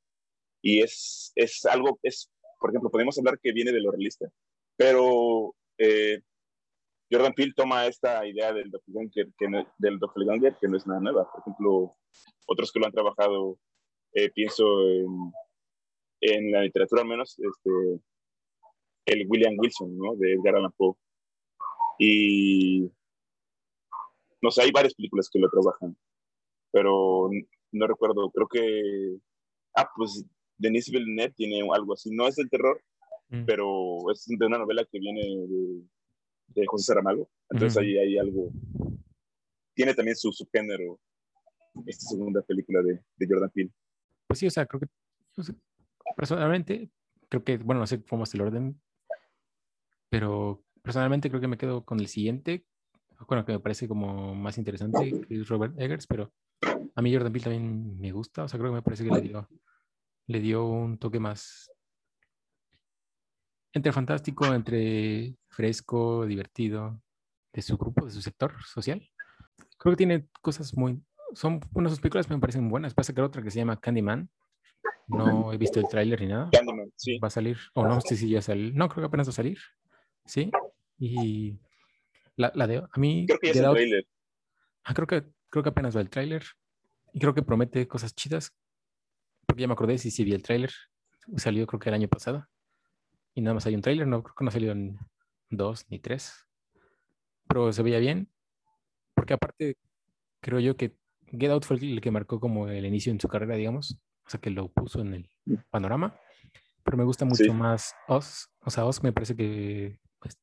[0.61, 4.27] Y es, es algo, es, por ejemplo, podemos hablar que viene de lo realista,
[4.75, 6.21] pero eh,
[7.11, 10.99] Jordan Peele toma esta idea del doppelganger, que no, del doppelganger, que no es nada
[10.99, 11.29] nueva.
[11.31, 11.95] Por ejemplo,
[12.47, 13.57] otros que lo han trabajado,
[14.13, 15.33] eh, pienso en,
[16.21, 18.01] en, la literatura al menos, este,
[19.05, 20.15] el William Wilson, ¿no?
[20.15, 20.95] De Edgar Allan Poe.
[21.99, 22.89] Y,
[24.41, 25.95] no sé, hay varias películas que lo trabajan,
[26.71, 27.29] pero
[27.71, 29.17] no recuerdo, creo que,
[29.75, 30.25] ah, pues
[30.57, 32.81] Denis Villeneuve tiene algo así, no es del terror,
[33.29, 33.45] mm.
[33.45, 35.81] pero es de una novela que viene de
[36.47, 37.29] de José Saramago.
[37.49, 38.51] Entonces ahí hay algo.
[39.73, 40.99] Tiene también su subgénero
[41.85, 43.71] esta segunda película de, de, Jordan Peele.
[44.27, 44.87] Pues sí, o sea, creo que
[46.15, 46.89] personalmente,
[47.29, 48.81] creo que, bueno, no sé cómo es el orden,
[50.09, 52.65] pero personalmente creo que me quedo con el siguiente,
[53.27, 56.31] bueno, que me parece como más interesante, que es Robert Eggers, pero
[56.95, 59.21] a mí Jordan Peele también me gusta, o sea, creo que me parece que le
[59.21, 59.49] dio,
[60.27, 61.69] le dio un toque más
[63.75, 67.01] entre fantástico, entre fresco, divertido,
[67.51, 69.05] de su grupo, de su sector social.
[69.77, 71.03] Creo que tiene cosas muy...
[71.33, 72.93] Son unas sus películas me parecen buenas.
[72.93, 74.29] Pasa que otra que se llama Candyman.
[75.07, 76.49] No he visto el tráiler ni nada.
[76.53, 77.19] Candyman, sí.
[77.19, 78.71] Va a salir, o no sé si ya sale.
[78.71, 79.59] No, creo que apenas va a salir.
[80.25, 80.49] Sí.
[80.97, 81.59] Y
[82.37, 82.77] la, la de...
[82.77, 83.25] A mí...
[83.27, 84.07] Creo que ya es el tráiler.
[84.85, 86.45] Ah, creo que, creo que apenas va el tráiler.
[87.11, 88.55] Y creo que promete cosas chidas.
[89.45, 90.71] Porque ya me acordé si sí vi el tráiler.
[91.35, 92.47] Salió creo que el año pasado
[93.35, 94.97] y nada más hay un tráiler, no creo que no salieron
[95.49, 96.47] dos ni tres,
[97.47, 98.31] pero se veía bien,
[99.13, 99.77] porque aparte
[100.41, 100.95] creo yo que
[101.27, 104.39] Get Out fue el que marcó como el inicio en su carrera, digamos, o sea
[104.39, 105.55] que lo puso en el mm.
[105.69, 106.17] panorama,
[106.83, 110.39] pero me gusta mucho más Oz, o sea, Oz me parece que pues,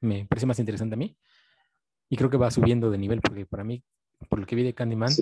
[0.00, 1.16] me parece más interesante a mí
[2.08, 3.84] y creo que va subiendo de nivel, porque para mí,
[4.28, 5.12] por lo que vi de Candyman,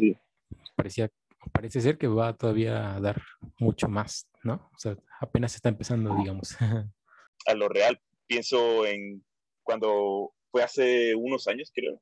[0.76, 1.10] parecía
[1.52, 3.22] parece ser que va todavía a dar
[3.58, 4.70] mucho más, ¿no?
[4.74, 6.56] O sea, apenas está empezando, digamos.
[7.46, 8.00] a lo real.
[8.26, 9.24] Pienso en
[9.62, 12.00] cuando fue hace unos años, creo,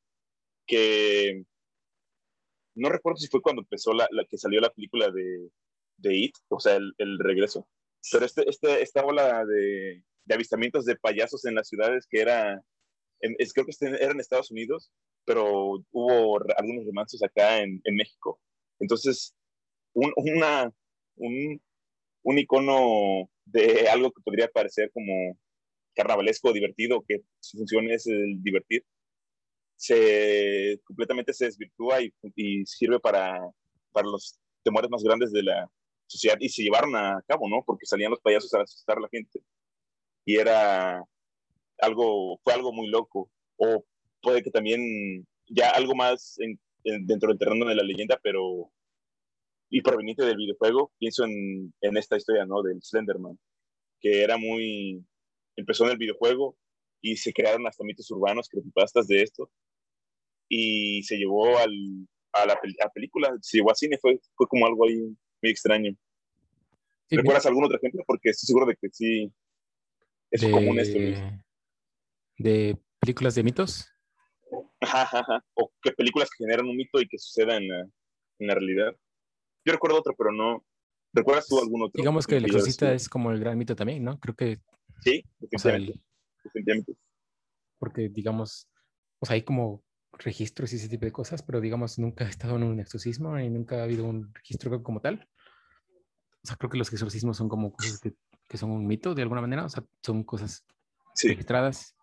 [0.66, 1.44] que
[2.74, 5.50] no recuerdo si fue cuando empezó la, que salió la película de,
[5.96, 7.66] de It, o sea, el, regreso.
[8.12, 12.62] Pero este, este, esta ola de, avistamientos de payasos en las ciudades que era,
[13.20, 14.92] es, creo que este, era en Estados Unidos,
[15.24, 18.40] pero hubo algunos romances acá en, en México.
[18.78, 19.34] Entonces,
[19.94, 20.72] un, una,
[21.16, 21.60] un,
[22.22, 25.38] un icono de algo que podría parecer como
[25.94, 28.84] carnavalesco, divertido, que su función es el divertir,
[29.76, 33.38] se completamente se desvirtúa y, sirve para,
[33.92, 35.70] para los temores más grandes de la
[36.06, 37.62] sociedad y se llevaron a cabo, ¿no?
[37.64, 39.40] Porque salían los payasos a asustar a la gente.
[40.24, 41.02] Y era
[41.78, 43.30] algo, fue algo muy loco.
[43.56, 43.84] O
[44.22, 48.70] puede que también ya algo más en, en, dentro del terreno de la leyenda, pero
[49.68, 52.62] y proveniente del videojuego, pienso en, en, esta historia, ¿no?
[52.62, 53.38] Del Slenderman,
[54.00, 55.04] que era muy,
[55.56, 56.56] empezó en el videojuego
[57.00, 59.50] y se crearon hasta mitos urbanos, creepypastas de esto,
[60.48, 61.72] y se llevó al,
[62.32, 65.96] a la a película, se llevó a cine, fue, fue como algo ahí muy extraño.
[67.10, 68.02] ¿Recuerdas algún otro ejemplo?
[68.06, 69.32] Porque estoy seguro de que sí
[70.30, 70.98] es común esto.
[72.38, 73.88] ¿De películas de mitos?
[74.80, 77.80] Ajá, O que películas que generan un mito y que sucedan en la,
[78.38, 78.96] en la realidad.
[79.66, 80.64] Yo recuerdo otro, pero no.
[81.12, 82.00] ¿Recuerdas tú algún otro?
[82.00, 84.18] Digamos que el exorcista es como el gran mito también, ¿no?
[84.20, 84.60] Creo que.
[85.00, 86.96] Sí, definitivamente.
[87.78, 88.68] Porque, digamos,
[89.18, 92.56] o sea, hay como registros y ese tipo de cosas, pero digamos, nunca he estado
[92.56, 95.28] en un exorcismo y nunca ha habido un registro como tal.
[96.42, 98.14] O sea, creo que los exorcismos son como cosas que,
[98.48, 100.64] que son un mito de alguna manera, o sea, son cosas
[101.22, 101.96] registradas.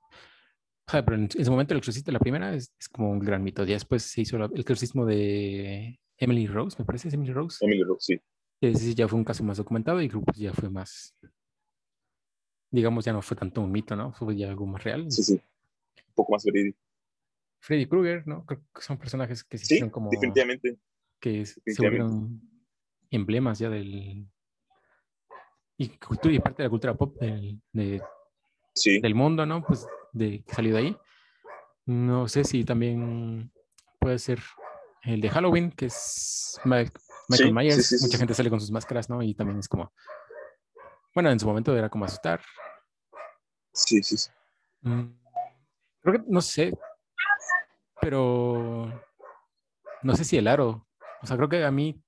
[0.86, 3.42] O sea, pero en ese momento el exorcista, la primera, es, es, como un gran
[3.42, 3.64] mito.
[3.64, 7.64] Ya después se hizo el exorcismo de Emily Rose, me parece, ¿es Emily Rose?
[7.66, 8.22] Emily Rose, sí.
[8.62, 11.16] Ese ya fue un caso más documentado y pues ya fue más,
[12.72, 14.14] digamos, ya no fue tanto un mito, ¿no?
[14.14, 15.12] Fue ya algo más real.
[15.12, 15.34] Sí, sí.
[15.34, 16.80] Un poco más verídico.
[17.60, 18.46] Freddy Krueger, ¿no?
[18.46, 20.10] Creo que son personajes que se hicieron como...
[20.10, 20.78] definitivamente.
[21.20, 22.42] Que se volvieron
[23.10, 24.28] emblemas ya del...
[25.78, 29.64] Y, cultura, y parte de la cultura pop del, del mundo, ¿no?
[29.64, 30.98] Pues de que salió de ahí.
[31.86, 33.52] No sé si también
[34.00, 34.40] puede ser
[35.04, 38.02] el de Halloween, que es Michael Myers.
[38.02, 39.22] Mucha gente sale con sus máscaras, ¿no?
[39.22, 39.94] Y también es como...
[41.14, 42.42] Bueno, en su momento era como asustar.
[43.74, 44.30] Sí, sí, sí.
[44.82, 45.16] Mm,
[46.02, 46.74] creo que, no sé,
[48.02, 48.92] pero
[50.02, 50.88] no sé si el aro.
[51.22, 52.02] O sea, creo que a mí,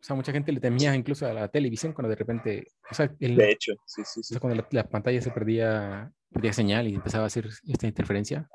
[0.00, 3.08] o sea, mucha gente le temía incluso a la televisión cuando de repente, o sea,
[3.18, 4.34] de hecho, sí, sí, sí.
[4.34, 8.48] O sea, cuando la, pantalla se perdía, perdía señal y empezaba a hacer esta interferencia.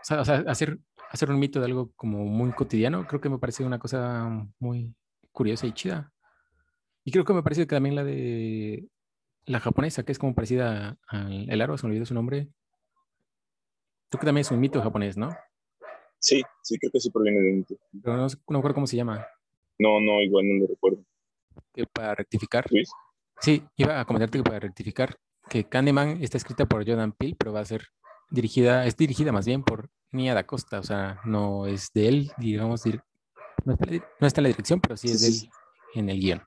[0.00, 0.78] O sea, o sea, hacer,
[1.10, 4.94] hacer un mito de algo como muy cotidiano, creo que me parece una cosa muy
[5.32, 6.12] curiosa y chida.
[7.04, 8.86] Y creo que me parece que también la de
[9.46, 12.50] la japonesa, que es como parecida al aro, se me olvidó su nombre,
[14.10, 15.36] Creo que también es un mito japonés, ¿no?
[16.18, 17.76] Sí, sí, creo que sí proviene de un mito.
[18.02, 19.26] Pero no, no recuerdo cómo se llama.
[19.78, 21.04] No, no, igual no lo recuerdo.
[21.74, 22.66] Que para rectificar.
[23.40, 25.16] Sí, iba a comentarte que para rectificar
[25.48, 27.86] que Kahneman está escrita por Jordan Peele, pero va a ser
[28.30, 32.32] dirigida, es dirigida más bien por Nia da Costa, o sea, no es de él,
[32.38, 32.84] digamos,
[33.64, 35.50] no, está en la dirección, pero sí es de él
[35.94, 36.42] en el guion.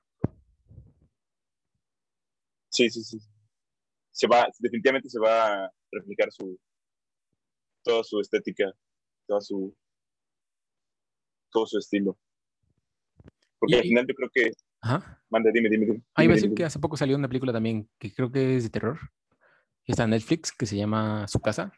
[2.70, 3.18] Sí, sí, sí.
[4.10, 6.58] Se va, definitivamente se va a replicar su,
[7.82, 8.72] toda su estética,
[9.26, 9.76] toda su,
[11.50, 12.18] todo su estilo.
[13.58, 14.50] Porque al final yo creo que...
[14.80, 15.22] Ajá.
[15.30, 16.02] Manda, dime, dime, dime.
[16.14, 18.64] Ah, iba a decir que hace poco salió una película también que creo que es
[18.64, 18.98] de terror.
[19.86, 21.72] Está en Netflix, que se llama Su Casa.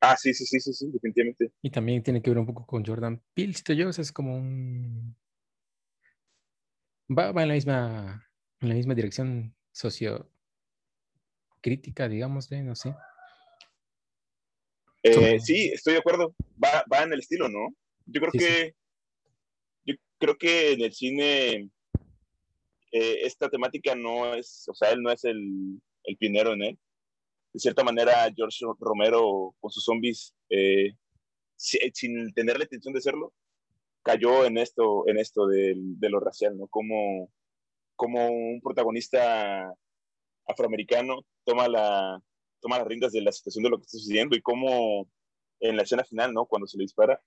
[0.00, 1.52] Ah, sí, sí, sí, sí, sí, definitivamente.
[1.62, 5.16] Y también tiene que ver un poco con Jordan Peele, si yo, es como un...
[7.08, 8.26] Va, va en la misma
[8.60, 12.94] en la misma dirección sociocrítica, digamos, no sé.
[15.02, 16.34] Eh, sí, estoy de acuerdo.
[16.62, 17.74] Va, va, en el estilo, ¿no?
[18.06, 18.74] Yo creo que
[19.84, 21.70] yo creo que en el cine
[22.92, 26.78] eh, esta temática no es, o sea, él no es el, el pionero en él.
[27.56, 30.92] De cierta manera, George Romero con sus zombies, eh,
[31.56, 33.32] sin tener la intención de serlo,
[34.02, 36.66] cayó en esto, en esto de, lo racial, ¿no?
[36.66, 37.30] Como,
[37.94, 39.74] como un protagonista
[40.46, 42.22] afroamericano toma la,
[42.60, 45.08] toma las riendas de la situación de lo que está sucediendo y cómo
[45.60, 46.44] en la escena final, ¿no?
[46.44, 47.22] Cuando se le dispara,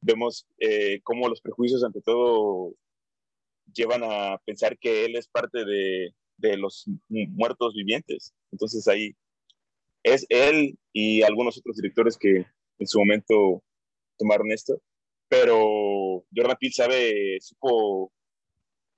[0.00, 2.72] vemos eh, cómo los prejuicios ante todo
[3.74, 8.32] llevan a pensar que él es parte de, de los muertos vivientes.
[8.50, 9.14] Entonces ahí
[10.04, 12.46] es él y algunos otros directores que
[12.78, 13.64] en su momento
[14.16, 14.80] tomaron esto,
[15.28, 18.12] pero Jordan Peele sabe, supo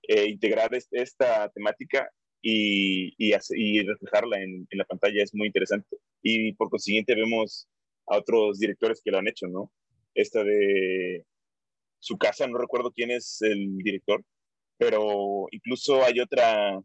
[0.02, 2.10] eh, integrar esta temática
[2.42, 5.96] y, y, reflejarla en, la pantalla es muy interesante.
[6.22, 7.68] Y por consiguiente vemos
[8.06, 9.72] a otros directores que lo han hecho, ¿no?
[10.14, 11.24] Esta de
[11.98, 14.24] su casa, no recuerdo quién es el director,
[14.78, 16.80] pero incluso hay otra,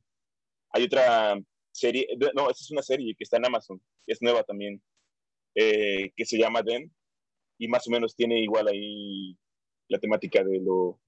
[0.71, 1.39] hay otra
[1.71, 4.81] serie, no, esta es una serie que está en Amazon, es nueva también,
[5.55, 6.91] eh, que se llama Den,
[7.57, 9.37] y más o menos tiene igual ahí
[9.87, 10.99] la temática de lo,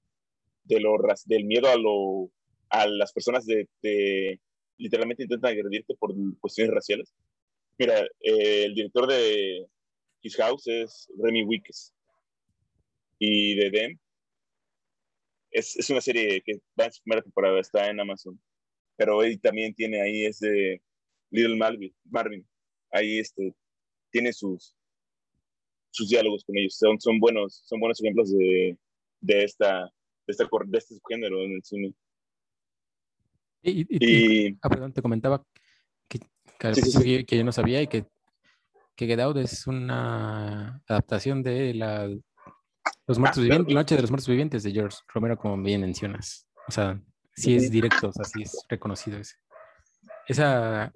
[0.63, 2.31] de lo del miedo a lo
[2.69, 4.39] a las personas de,
[4.77, 7.13] literalmente intentan agredirte por cuestiones raciales.
[7.77, 9.67] Mira, eh, el director de
[10.21, 11.93] His House es Remy Wickes
[13.19, 13.99] y de Dem
[15.51, 18.39] es, es, una serie que va en su primera temporada, está en Amazon,
[18.95, 20.81] pero él también tiene ahí ese
[21.29, 22.45] Little Marvin, Marvin.
[22.93, 23.53] Ahí este,
[24.11, 24.75] tiene sus,
[25.91, 28.77] sus diálogos con ellos, son, son, buenos, son buenos ejemplos de,
[29.19, 29.89] de, esta, de,
[30.27, 31.93] esta, de este género en el cine.
[33.63, 35.43] Y, ah, perdón, te comentaba
[36.07, 36.19] que,
[36.59, 38.05] que, yo no sabía y que,
[38.95, 42.09] que Get Out es una adaptación de la
[43.07, 46.45] Los muertos vivientes, Noche de los muertos vivientes de George Romero, como bien mencionas.
[46.67, 47.01] O sea,
[47.35, 49.35] sí es directo, o sea, sí es reconocido ese.
[50.27, 50.91] Esa,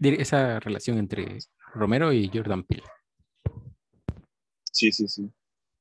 [0.00, 1.38] esa relación entre
[1.74, 2.84] Romero y Jordan Peele.
[4.72, 5.30] Sí, sí, sí.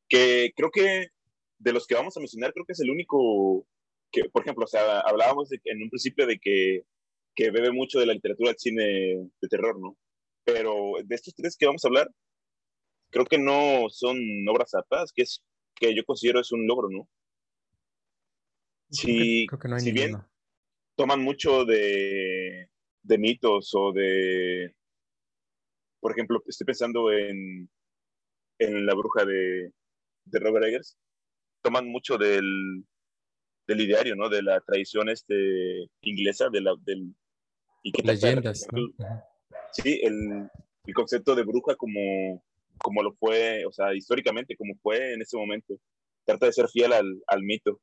[0.08, 1.10] Que creo que
[1.60, 3.68] de los que vamos a mencionar, creo que es el único
[4.12, 6.84] que, por ejemplo, o sea, hablábamos en un principio de que,
[7.36, 8.84] que bebe mucho de la literatura del cine
[9.42, 9.98] de terror, ¿no?
[10.44, 12.10] Pero de estos tres que vamos a hablar,
[13.10, 15.44] creo que no son obras aptas, que es
[15.76, 17.10] que yo considero es un logro, ¿no?
[18.90, 20.16] Si, creo que, no hay si bien
[20.96, 22.35] toman mucho de,
[23.06, 24.74] de mitos o de,
[26.00, 27.70] por ejemplo, estoy pensando en,
[28.60, 29.72] en La bruja de,
[30.26, 30.98] de Robert Eggers,
[31.62, 32.86] toman mucho del,
[33.68, 34.30] del ideario, ¿no?
[34.30, 37.16] De la tradición este, inglesa, de la, del...
[37.84, 38.68] Y que Leyendas,
[39.72, 40.50] Sí, el,
[40.86, 42.44] el, concepto de bruja como,
[42.78, 45.76] como lo fue, o sea, históricamente, como fue en ese momento.
[46.26, 47.82] Trata de ser fiel al, al mito.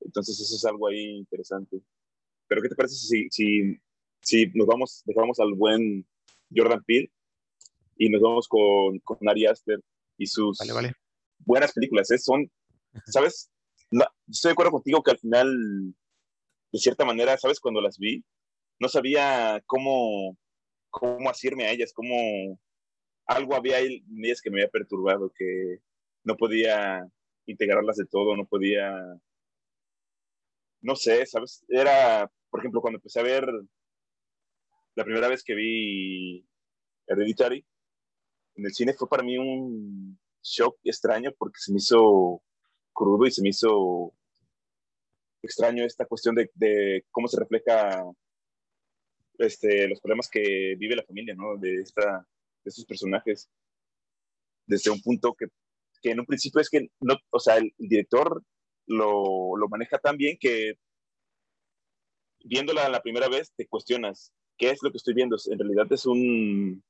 [0.00, 1.80] Entonces eso es algo ahí interesante.
[2.46, 3.80] Pero ¿qué te parece si, si,
[4.24, 6.06] si nos vamos, dejamos al buen
[6.54, 7.12] Jordan Peele
[7.96, 9.80] y nos vamos con, con Ari Aster
[10.16, 10.58] y sus
[11.38, 12.10] buenas películas?
[12.10, 12.18] ¿eh?
[12.18, 12.50] Son,
[13.06, 13.50] ¿sabes?
[14.28, 15.94] estoy de acuerdo contigo que al final,
[16.72, 17.60] de cierta manera, ¿sabes?
[17.60, 18.24] Cuando las vi,
[18.80, 20.36] no sabía cómo,
[20.90, 22.58] cómo asirme a ellas, cómo
[23.26, 25.78] algo había en ellas que me había perturbado, que
[26.24, 27.06] no podía
[27.46, 28.92] integrarlas de todo, no podía,
[30.80, 31.64] no sé, ¿sabes?
[31.68, 33.46] Era, por ejemplo, cuando empecé a ver
[34.94, 36.46] la primera vez que vi
[37.06, 37.64] Hereditary
[38.56, 42.42] en el cine fue para mí un shock extraño porque se me hizo
[42.92, 44.14] crudo y se me hizo
[45.42, 48.04] extraño esta cuestión de, cómo se refleja
[49.38, 51.56] este, los problemas que vive la familia, ¿no?
[51.56, 52.26] De, esta,
[52.64, 53.50] de estos personajes.
[54.66, 55.46] Desde un punto que,
[56.00, 58.42] que, en un principio es que, no, o sea, el, director
[58.86, 60.78] lo, lo, maneja tan bien que
[62.44, 65.36] viéndola la primera vez te cuestionas, ¿qué es lo que estoy viendo?
[65.50, 66.82] En realidad es un...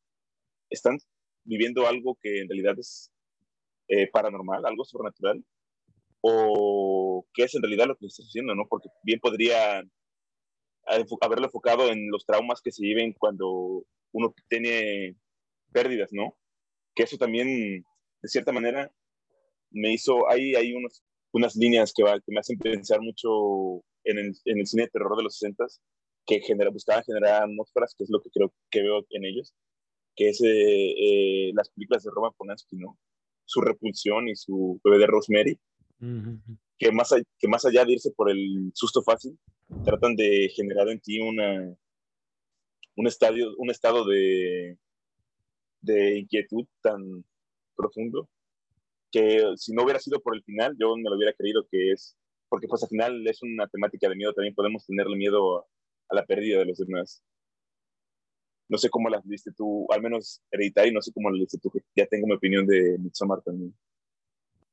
[0.70, 0.98] Están
[1.44, 3.10] viviendo algo que en realidad es
[3.88, 5.44] eh, paranormal, algo sobrenatural,
[6.22, 8.66] o qué es en realidad lo que está haciendo, ¿no?
[8.66, 9.82] Porque bien podría
[11.20, 15.16] haberlo enfocado en los traumas que se viven cuando uno tiene
[15.72, 16.36] pérdidas, ¿no?
[16.94, 17.84] Que eso también,
[18.22, 18.90] de cierta manera,
[19.70, 24.34] me hizo, hay, hay unos, unas líneas que, que me hacen pensar mucho en el,
[24.44, 25.66] en el, cine de terror de los 60
[26.26, 29.54] que genera, buscaban generar atmósferas, que es lo que creo que veo en ellos,
[30.16, 32.98] que es eh, eh, las películas de Roman Polanski, ¿no?
[33.44, 35.58] Su repulsión y su bebé de Rosemary,
[36.78, 39.38] que, más, que más allá de irse por el susto fácil,
[39.84, 41.74] tratan de generar en ti una,
[42.96, 44.78] un, estadio, un estado de,
[45.80, 47.24] de inquietud tan
[47.76, 48.28] profundo
[49.10, 52.16] que si no hubiera sido por el final, yo me lo hubiera creído que es,
[52.48, 55.66] porque pues al final es una temática de miedo, también podemos tenerle miedo a,
[56.10, 57.22] la pérdida de los demás.
[58.68, 61.70] No sé cómo las viste tú, al menos Hereditary, no sé cómo las viste tú,
[61.94, 63.74] ya tengo mi opinión de Midsommar también.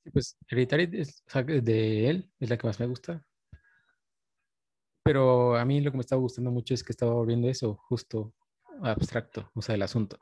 [0.03, 1.23] Sí, pues Hereditary es,
[1.63, 3.25] de él es la que más me gusta.
[5.03, 8.33] Pero a mí lo que me estaba gustando mucho es que estaba volviendo eso justo
[8.81, 10.17] abstracto, o sea, el asunto.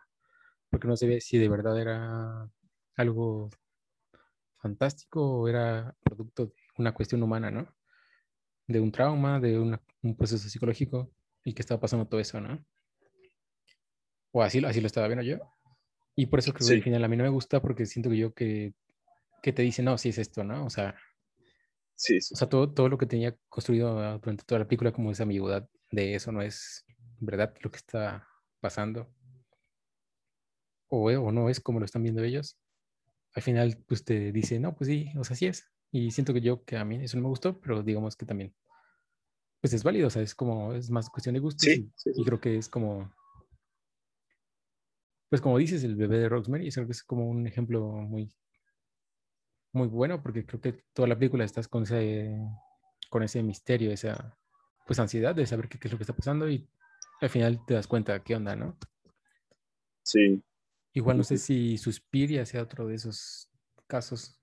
[0.69, 2.49] Porque no se ve si de verdad era
[2.95, 3.49] algo
[4.57, 7.67] fantástico o era producto de una cuestión humana, ¿no?
[8.69, 11.11] De un trauma, de un proceso psicológico
[11.43, 12.63] y que estaba pasando todo eso, ¿no?
[14.31, 15.39] O así, así lo estaba viendo yo.
[16.15, 18.17] Y por eso creo que al final a mí no me gusta porque siento que
[18.17, 18.73] yo que
[19.41, 20.65] que te dice, no, sí es esto, ¿no?
[20.65, 20.95] O sea,
[21.95, 25.11] sí, O sea todo, todo lo que tenía construido ah, durante toda la película, como
[25.11, 26.85] esa ambigüedad de eso no es
[27.19, 28.27] verdad lo que está
[28.59, 29.09] pasando.
[30.87, 32.57] O, o no es como lo están viendo ellos.
[33.33, 35.65] Al final, pues te dice, no, pues sí, o sea, sí es.
[35.91, 38.53] Y siento que yo, que a mí eso no me gustó, pero digamos que también,
[39.61, 41.63] pues es válido, o sea, es como, es más cuestión de gusto.
[41.63, 43.11] Sí, y, creo que es como,
[45.29, 48.31] pues como dices, el bebé de Rosemary, creo que es como un ejemplo muy
[49.71, 52.35] muy bueno porque creo que toda la película estás con ese,
[53.09, 54.37] con ese misterio, esa
[54.85, 56.67] pues ansiedad de saber qué, es lo que está pasando y
[57.21, 58.77] al final te das cuenta qué onda, ¿no?
[60.03, 60.41] Sí.
[60.93, 63.51] Igual no sé si Suspiria sea otro de esos
[63.85, 64.38] casos.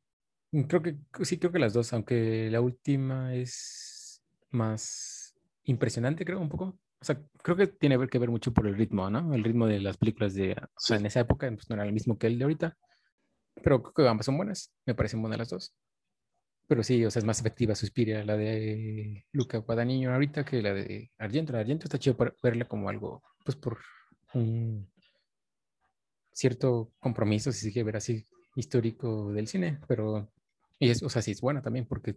[0.56, 5.34] Mm, creo que sí, creo que las dos, aunque la última es más
[5.64, 6.78] impresionante, creo, un poco.
[7.00, 9.34] O sea, creo que tiene que ver mucho por el ritmo, ¿no?
[9.34, 11.92] El ritmo de las películas de, o sea, en esa época pues, no era el
[11.92, 12.76] mismo que el de ahorita.
[13.62, 14.72] Pero creo que ambas son buenas.
[14.86, 15.74] Me parecen buenas las dos.
[16.68, 20.74] Pero sí, o sea, es más efectiva Suspiria, la de Luca Guadagnino ahorita que la
[20.74, 21.52] de Argento.
[21.52, 23.78] La de Argento está chido para verla como algo, pues por
[24.34, 24.90] un
[26.32, 28.26] cierto compromiso, si se quiere ver así,
[28.56, 29.80] histórico del cine.
[29.88, 30.30] Pero
[30.78, 32.16] Y es, o sea, sí es buena también porque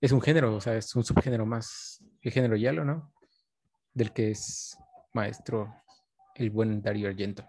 [0.00, 3.12] es un género, o sea, es un subgénero más, el género yalo, ¿no?
[3.94, 4.76] Del que es
[5.12, 5.74] maestro
[6.36, 7.44] el buen Dario Argento.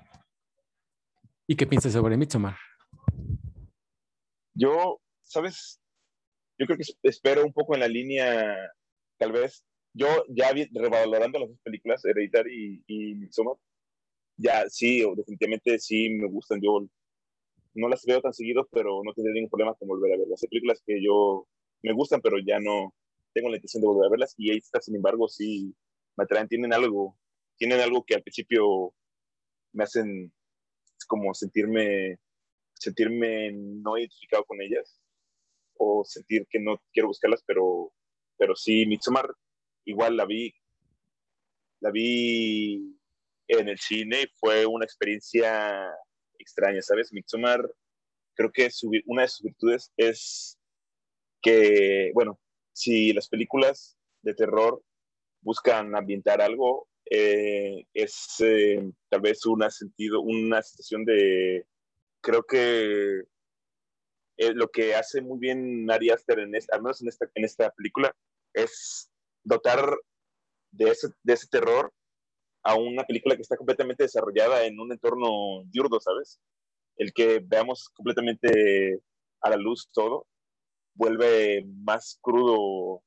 [1.47, 2.57] ¿Y qué piensas sobre Midsommar?
[4.55, 5.79] Yo, ¿sabes?
[6.57, 8.55] Yo creo que espero un poco en la línea,
[9.17, 13.55] tal vez, yo ya revalorando las dos películas, Hereditary y, y Midsommar,
[14.37, 16.59] ya sí, definitivamente sí me gustan.
[16.61, 16.87] Yo
[17.73, 20.43] no las veo tan seguido, pero no tendría ningún problema con volver a verlas.
[20.43, 21.47] Hay películas que yo
[21.81, 22.93] me gustan, pero ya no
[23.33, 24.33] tengo la intención de volver a verlas.
[24.37, 25.73] Y estas, sin embargo, sí
[26.15, 27.17] me atraen, tienen algo,
[27.57, 28.93] tienen algo que al principio
[29.73, 30.33] me hacen
[31.07, 32.19] como sentirme,
[32.73, 34.99] sentirme no identificado con ellas
[35.77, 37.93] o sentir que no quiero buscarlas, pero,
[38.37, 39.29] pero sí, Midsommar
[39.85, 40.53] igual la vi,
[41.79, 42.95] la vi
[43.47, 45.89] en el cine fue una experiencia
[46.39, 47.13] extraña, ¿sabes?
[47.13, 47.69] Midsommar,
[48.35, 48.69] creo que
[49.05, 50.57] una de sus virtudes es
[51.41, 52.39] que, bueno,
[52.73, 54.81] si las películas de terror
[55.41, 61.65] buscan ambientar algo, eh, es eh, tal vez una sentido, una situación de,
[62.21, 63.23] creo que
[64.37, 67.71] eh, lo que hace muy bien Ari Aster, en al menos en esta, en esta
[67.71, 68.15] película,
[68.53, 69.11] es
[69.43, 69.97] dotar
[70.71, 71.91] de ese, de ese terror
[72.69, 76.39] a una película que está completamente desarrollada en un entorno diurdo, ¿sabes?
[76.97, 79.01] El que veamos completamente
[79.41, 80.27] a la luz todo
[80.93, 83.01] vuelve más crudo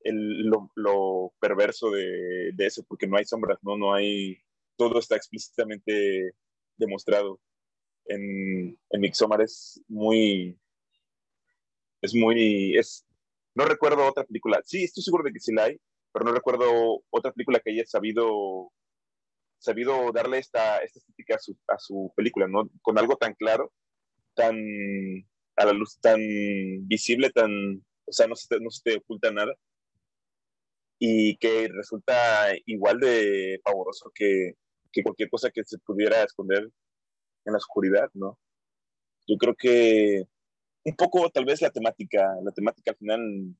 [0.00, 3.76] el, lo, perverso de, de, eso, porque no hay sombras, ¿no?
[3.76, 4.38] No hay,
[4.76, 6.32] todo está explícitamente
[6.76, 7.40] demostrado.
[8.06, 10.58] En, en Midsommar es muy,
[12.00, 13.06] es muy, es,
[13.54, 15.78] no recuerdo otra película, sí, estoy seguro de que sí la hay,
[16.12, 18.72] pero no recuerdo otra película que haya sabido,
[19.58, 22.70] sabido darle esta, esta estética a su, a su película, ¿no?
[22.82, 23.72] Con algo tan claro,
[24.34, 24.56] tan
[25.56, 26.20] a la luz, tan
[26.86, 27.50] visible, tan,
[28.06, 29.52] o sea, no se te, no se te oculta nada
[30.98, 34.54] y que resulta igual de pavoroso que,
[34.92, 36.64] que, cualquier cosa que se pudiera esconder
[37.44, 38.38] en la oscuridad, ¿no?
[39.26, 40.24] Yo creo que
[40.84, 43.54] un poco tal vez la temática, la temática al final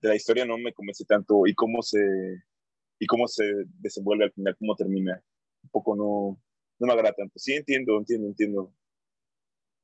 [0.00, 1.98] de la historia no me convence tanto y cómo se,
[3.02, 5.20] y cómo se desenvuelve al final, cómo termina.
[5.64, 6.40] Un poco no,
[6.78, 7.36] no me agrada tanto.
[7.36, 8.72] Sí entiendo, entiendo, entiendo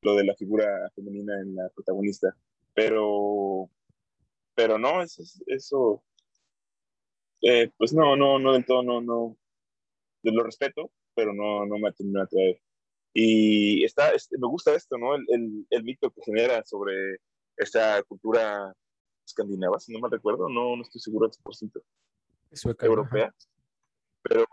[0.02, 2.36] lo de la figura femenina en la protagonista,
[2.74, 3.68] pero,
[4.54, 6.04] pero no, eso, eso
[7.42, 9.36] eh, pues no, no, no del todo, no, no,
[10.22, 12.60] lo respeto, pero no, no me terminó a traer.
[13.12, 15.16] Y está, me gusta esto, ¿no?
[15.16, 17.16] El, el, el, mito que genera sobre
[17.56, 18.72] esta cultura
[19.26, 21.82] escandinava, si no me recuerdo, no, no estoy seguro al 100%.
[22.52, 22.86] Sueca.
[22.86, 23.34] Europea.
[24.22, 24.46] Pero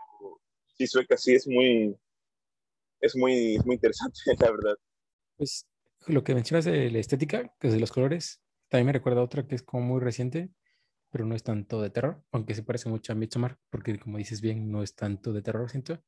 [0.76, 1.96] sí, sueca sí es muy,
[3.00, 4.76] es muy, muy interesante, la verdad.
[5.36, 5.66] Pues
[6.06, 9.24] lo que mencionas de la estética, que es de los colores, también me recuerda a
[9.24, 10.50] otra que es como muy reciente,
[11.10, 14.40] pero no es tanto de terror, aunque se parece mucho a Midsommar, porque como dices
[14.40, 16.02] bien, no es tanto de terror, siento.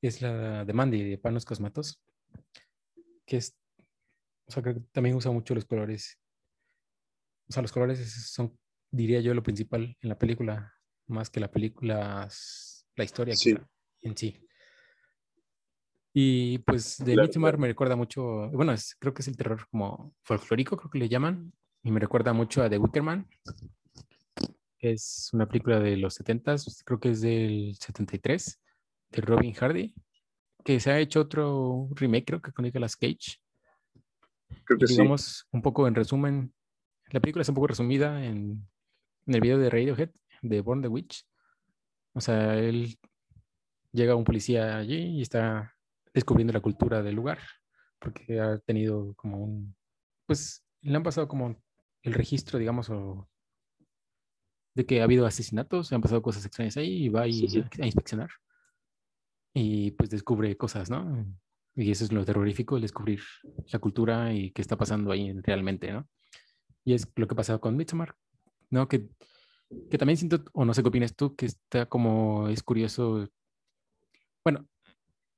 [0.00, 2.02] Es la de Mandy, de Panos Cosmatos,
[3.26, 3.56] que es,
[4.46, 6.18] o sea, creo que también usa mucho los colores.
[7.48, 8.58] O sea, los colores son,
[8.90, 10.77] diría yo, lo principal en la película,
[11.08, 12.28] más que la película,
[12.96, 13.34] la historia
[14.02, 14.48] en sí.
[16.12, 20.76] Y pues de Midsommar me recuerda mucho, bueno, creo que es el terror como folclórico,
[20.76, 21.52] creo que le llaman,
[21.82, 23.28] y me recuerda mucho a The Wicker Man,
[24.80, 28.60] es una película de los 70, creo que es del 73,
[29.10, 29.94] de Robin Hardy,
[30.64, 33.40] que se ha hecho otro remake, creo que con Nicolas Cage.
[34.64, 36.52] Creo que digamos, un poco en resumen,
[37.10, 38.66] la película es un poco resumida en,
[39.26, 40.10] en, el video de Radiohead,
[40.42, 41.24] de Born the Witch.
[42.14, 42.98] O sea, él
[43.92, 45.74] llega un policía allí y está
[46.12, 47.38] descubriendo la cultura del lugar,
[47.98, 49.76] porque ha tenido como un,
[50.26, 51.56] pues le han pasado como
[52.02, 53.28] el registro, digamos, o
[54.74, 58.30] de que ha habido asesinatos, han pasado cosas extrañas ahí y va a inspeccionar.
[59.54, 61.26] Y pues descubre cosas, ¿no?
[61.74, 63.20] Y eso es lo terrorífico, el descubrir
[63.72, 66.08] la cultura y qué está pasando ahí realmente, ¿no?
[66.84, 68.14] Y es lo que ha pasado con Midsommar,
[68.70, 68.88] ¿no?
[68.88, 69.08] Que,
[69.90, 73.28] que también siento, o no sé qué opinas tú, que está como, es curioso.
[74.44, 74.66] Bueno,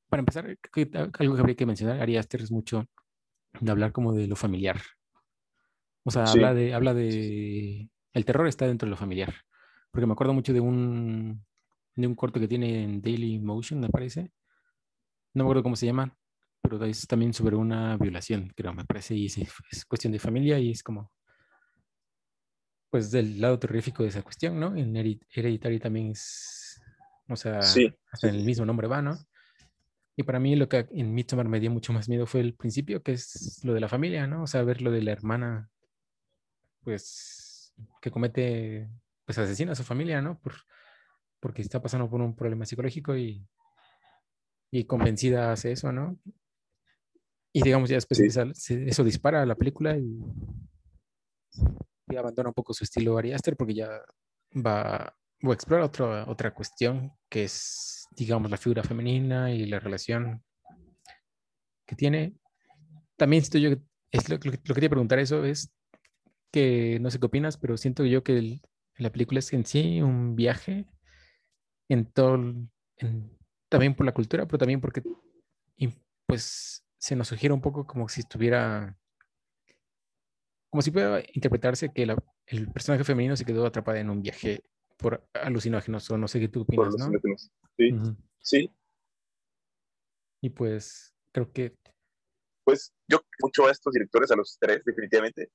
[0.08, 2.86] para empezar, algo que habría que mencionar, Ari Aster es mucho
[3.60, 4.80] de hablar como de lo familiar.
[6.04, 9.34] O sea, habla de, habla de el terror está dentro de lo familiar.
[9.90, 11.44] Porque me acuerdo mucho de un,
[11.96, 14.32] de un corto que tiene en Daily Motion, me parece.
[15.34, 16.16] No me acuerdo cómo se llama,
[16.62, 19.14] pero es también sobre una violación, creo, me parece.
[19.14, 21.10] Y es, cuestión de familia y es como,
[22.90, 24.76] pues del lado terrorífico de esa cuestión, ¿no?
[24.76, 26.80] En Hereditary también es,
[27.28, 29.16] o sea, hasta en el mismo nombre va, ¿no?
[30.16, 33.02] Y para mí lo que en Midsommar me dio mucho más miedo fue el principio,
[33.02, 34.42] que es lo de la familia, ¿no?
[34.42, 35.70] O sea, ver lo de la hermana,
[36.82, 37.72] pues,
[38.02, 38.90] que comete,
[39.24, 40.38] pues asesina a su familia, ¿no?
[40.40, 40.54] Por,
[41.38, 43.46] porque está pasando por un problema psicológico y,
[44.70, 46.18] y convencida hace eso, ¿no?
[47.52, 50.20] Y digamos, ya después eso dispara a la película y,
[52.16, 53.88] abandona un poco su estilo Ari Aster porque ya
[54.54, 55.14] va,
[55.46, 60.42] va a explorar otra, otra cuestión que es, digamos, la figura femenina y la relación
[61.86, 62.34] que tiene.
[63.16, 63.70] También yo,
[64.10, 65.72] es lo, que quería preguntar eso es
[66.52, 68.60] que no sé qué opinas, pero siento yo que
[68.96, 70.86] la película es en sí un viaje
[71.88, 72.38] en todo,
[73.68, 75.02] también por la cultura, pero también porque
[76.26, 78.96] pues se nos sugiere un poco como si estuviera,
[80.70, 82.06] como si pueda interpretarse que
[82.46, 84.62] el personaje femenino se quedó atrapada en un viaje
[84.96, 87.10] por alucinógenos, o no sé qué tú opinas, ¿no?
[87.76, 87.90] Sí,
[88.40, 88.70] sí.
[90.42, 91.74] Y pues creo que...
[92.64, 95.50] Pues yo mucho a estos directores, a los tres definitivamente,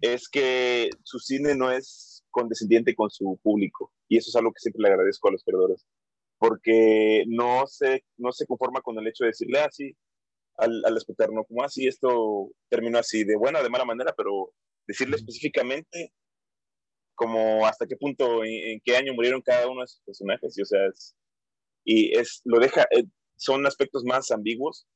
[0.00, 4.60] es que su cine no es condescendiente con su público, y eso es algo que
[4.60, 5.86] siempre le agradezco a los perdedores,
[6.38, 10.11] porque no se, no se conforma con el hecho de decirle así ah,
[10.56, 13.84] al, al espectador, no como así, ah, esto terminó así, de buena o de mala
[13.84, 14.52] manera, pero
[14.86, 16.12] decirle específicamente
[17.14, 20.64] como hasta qué punto, en, qué año murieron cada uno de sus personajes, y, o
[20.66, 20.80] sea,
[21.84, 23.04] y es, lo deja, eh,
[23.36, 24.86] son aspectos más ambiguos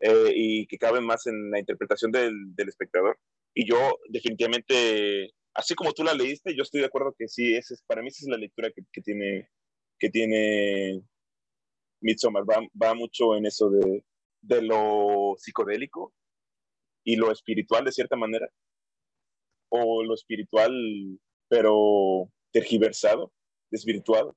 [0.00, 3.18] eh, y que caben más en la interpretación del, del, espectador.
[3.54, 7.74] Y yo definitivamente así como tú la leíste, yo estoy de acuerdo que sí, ese
[7.74, 9.48] es, para mí esa es la lectura que, que tiene,
[9.98, 11.02] que tiene
[12.00, 12.44] Midsommar.
[12.48, 14.04] Va, va mucho en eso de,
[14.42, 16.12] de, lo psicodélico
[17.04, 18.50] y lo espiritual de cierta manera.
[19.68, 20.72] O lo espiritual,
[21.48, 23.32] pero tergiversado,
[23.70, 24.36] desvirtuado.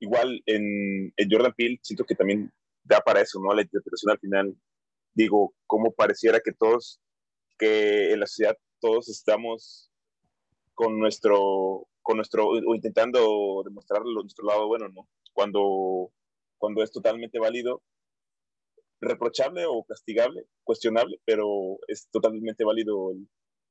[0.00, 2.50] Igual en, Jordan Peele siento que también
[2.82, 3.52] da para eso, ¿no?
[3.52, 4.56] La interpretación al final,
[5.12, 7.00] digo, como pareciera que todos,
[7.58, 9.90] que en la sociedad todos estamos
[10.74, 15.06] con nuestro, con nuestro, o intentando demostrar nuestro lado bueno, ¿no?
[15.34, 16.10] Cuando,
[16.60, 17.82] cuando es totalmente válido,
[19.00, 23.14] reprochable o castigable, cuestionable, pero es totalmente válido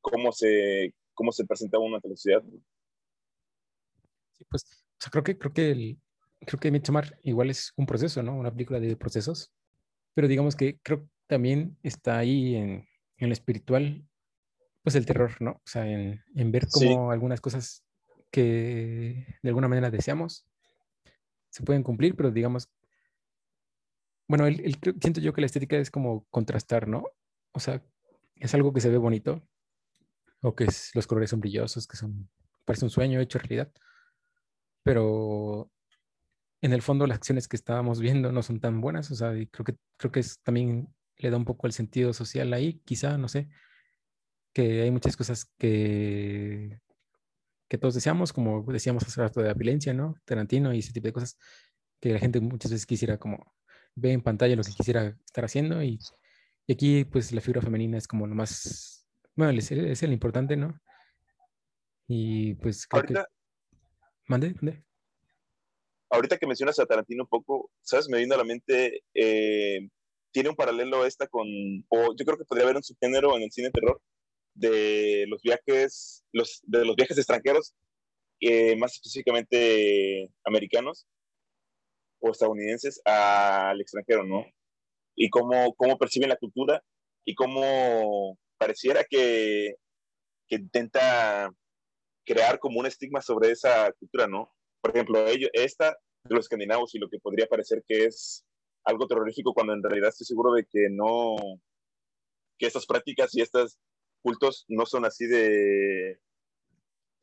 [0.01, 2.43] cómo se, cómo se presenta una sociedad.
[4.37, 5.99] Sí, pues, o sea, creo que, creo que el,
[6.41, 8.35] creo que Midsommar igual es un proceso, ¿no?
[8.35, 9.53] Una película de procesos,
[10.15, 12.87] pero digamos que creo que también está ahí en,
[13.17, 14.03] en lo espiritual
[14.83, 15.51] pues el terror, ¿no?
[15.51, 17.83] O sea, en, ver cómo algunas cosas
[18.31, 20.45] que de alguna manera deseamos
[21.49, 22.69] se pueden cumplir, pero digamos,
[24.29, 27.03] bueno, el, siento yo que la estética es como contrastar, ¿no?
[27.51, 27.83] O sea,
[28.35, 29.43] es algo que se ve bonito,
[30.41, 32.29] o que los colores son brillosos, que son,
[32.63, 33.71] parece un sueño hecho realidad,
[34.83, 35.71] pero
[36.61, 39.47] en el fondo las acciones que estábamos viendo no son tan buenas, o sea, y
[39.47, 43.17] creo que, creo que es, también le da un poco el sentido social ahí, quizá,
[43.17, 43.49] no sé,
[44.53, 46.79] que hay muchas cosas que,
[47.67, 50.15] que todos deseamos, como decíamos hace rato de la violencia, ¿no?
[50.25, 51.39] Tarantino y ese tipo de cosas
[51.99, 53.55] que la gente muchas veces quisiera como
[53.95, 55.99] ver en pantalla lo que quisiera estar haciendo y,
[56.69, 60.79] aquí pues la figura femenina es como lo más, bueno, es, es el importante, ¿no?
[62.07, 63.77] Y pues creo ahorita, que...
[64.27, 64.55] ¿Mande?
[66.11, 68.07] Ahorita que mencionas a Tarantino un poco, ¿sabes?
[68.09, 69.89] Me vino a la mente, eh,
[70.31, 71.47] tiene un paralelo esta con,
[71.89, 74.01] o yo creo que podría haber un subgénero en el cine terror,
[74.53, 77.73] de los viajes, los, de los viajes extranjeros,
[78.41, 81.07] eh, más específicamente americanos
[82.19, 84.45] o estadounidenses al extranjero, ¿no?
[85.15, 86.83] Y cómo, cómo perciben la cultura
[87.25, 89.75] y cómo pareciera que,
[90.47, 91.49] que intenta
[92.25, 94.51] crear como un estigma sobre esa cultura, ¿no?
[94.81, 98.45] Por ejemplo, ellos, esta de los escandinavos y lo que podría parecer que es
[98.83, 101.35] algo terrorífico cuando en realidad estoy seguro de que no,
[102.57, 103.79] que estas prácticas y estas
[104.21, 106.19] cultos no son así de,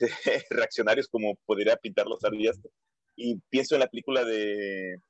[0.51, 2.65] reaccionarios como podría pintarlos los
[3.17, 5.01] Y pienso en la película de,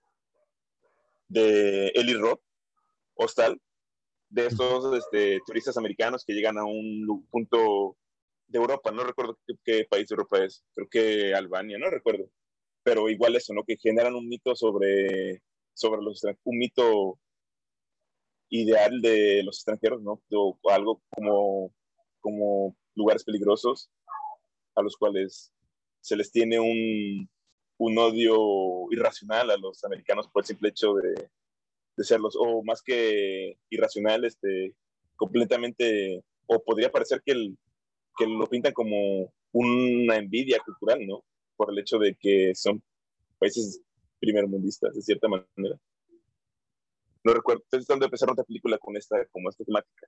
[1.28, 2.40] de Eli Roth,
[3.14, 3.61] Hostal,
[4.28, 7.96] de estos este, turistas americanos que llegan a un punto
[8.48, 12.30] de Europa, no recuerdo qué, país de Europa es, creo que Albania, no recuerdo,
[12.82, 13.64] pero igual eso, ¿no?
[13.64, 15.42] Que generan un mito sobre,
[15.74, 17.18] sobre los un mito
[18.48, 20.22] ideal de los extranjeros, ¿no?
[20.70, 21.72] Algo como,
[22.20, 23.90] como lugares peligrosos
[24.76, 25.52] a los cuales
[26.00, 27.28] se les tiene un,
[27.79, 31.29] un odio irracional a los americanos por el simple hecho de,
[31.97, 34.74] de serlos, o más que irracional, este,
[35.16, 37.59] completamente, o podría parecer que, el,
[38.16, 41.24] que lo pintan como una envidia cultural, ¿no?
[41.57, 42.83] Por el hecho de que son
[43.39, 43.83] países
[44.20, 45.79] primermundistas, de cierta manera.
[47.24, 50.07] no recuerdo, estoy tratando de empezar otra película con esta, como esta temática.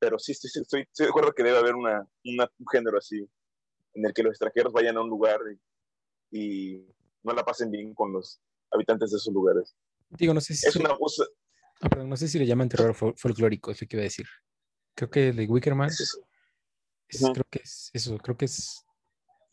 [0.00, 3.28] Pero sí, estoy, estoy, estoy de acuerdo que debe haber una, una, un género así,
[3.94, 5.58] en el que los extranjeros vayan a un lugar y,
[6.30, 6.84] y
[7.22, 9.74] no la pasen bien con los habitantes de esos lugares.
[10.10, 10.66] Digo, no sé si...
[10.68, 10.90] Es una.
[11.80, 14.04] Ah, perdón, no sé si le llaman terror fol- folclórico, es lo que iba a
[14.04, 14.26] decir.
[14.94, 16.18] Creo que de Wickerman es eso.
[17.08, 17.32] es- Ujú.
[17.34, 18.84] creo que es eso, creo que es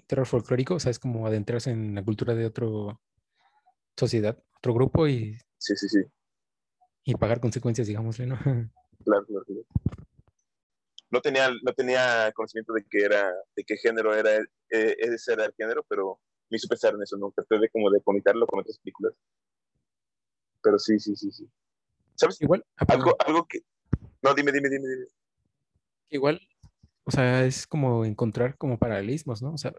[0.07, 2.67] terror folclórico, o sea, es como adentrarse en la cultura de otra
[3.97, 5.99] sociedad, otro grupo y, Sí, sí, sí.
[7.03, 8.35] y pagar consecuencias, digámosle, ¿no?
[9.05, 9.61] Claro, claro, claro.
[11.11, 15.45] No tenía, no tenía conocimiento de que era, de qué género era, eh, ese era
[15.45, 16.19] el género, pero
[16.49, 17.31] me hizo pensar en eso, ¿no?
[17.31, 19.13] Traté de como de conectarlo con otras películas.
[20.61, 21.49] Pero sí, sí, sí, sí.
[22.15, 22.41] ¿Sabes?
[22.41, 23.59] Igual, ah, Algo, algo que...
[24.21, 25.05] No, dime, dime, dime, dime.
[26.09, 26.39] igual,
[27.03, 29.53] o sea, es como encontrar como paralelismos, ¿no?
[29.53, 29.73] O sea,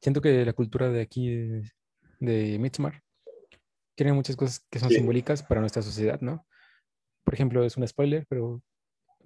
[0.00, 1.70] siento que la cultura de aquí, de,
[2.18, 3.02] de Midsommar,
[3.94, 4.96] tiene muchas cosas que son Sí.
[4.96, 6.46] simbólicas para nuestra sociedad, ¿no?
[7.24, 8.62] Por ejemplo, es un spoiler, pero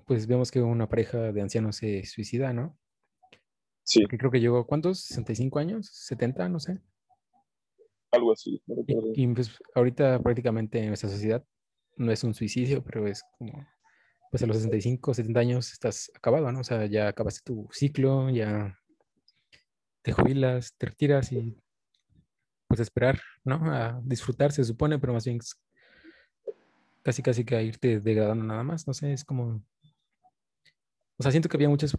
[0.04, 2.76] pues vemos que una pareja de ancianos se suicida, ¿no?
[3.84, 5.10] Sí, Que creo que llegó, ¿cuántos?
[5.10, 5.90] ¿65 años?
[6.10, 6.50] ¿70?
[6.50, 6.80] No sé.
[8.10, 8.62] algo así.
[8.66, 11.44] no Y, pues ahorita prácticamente en nuestra sociedad
[11.96, 13.66] no es un suicidio, pero es como,
[14.30, 16.60] pues a los 65, 70 años estás acabado, ¿no?
[16.60, 18.78] O sea, ya acabaste tu ciclo, ya
[20.02, 21.56] te jubilas, te retiras y
[22.66, 23.56] pues esperar, ¿no?
[23.70, 25.60] A disfrutar se supone, pero más bien es
[27.02, 29.62] casi casi que a irte degradando nada más, no sé, es como,
[31.16, 31.96] o sea, siento que había muchos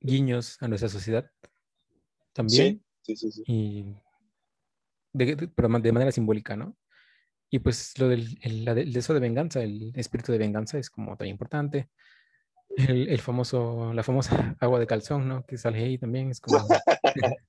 [0.00, 1.30] guiños a nuestra sociedad
[2.32, 3.42] también Sí, sí, sí, sí.
[3.46, 3.96] y
[5.12, 6.76] de, pero de manera simbólica, ¿no?
[7.50, 11.16] Y pues lo del el, el eso de venganza, el espíritu de venganza es como
[11.16, 11.90] tan importante.
[12.76, 15.44] El, el famoso, la famosa agua de calzón, ¿no?
[15.44, 16.58] Que sale ahí también, es como...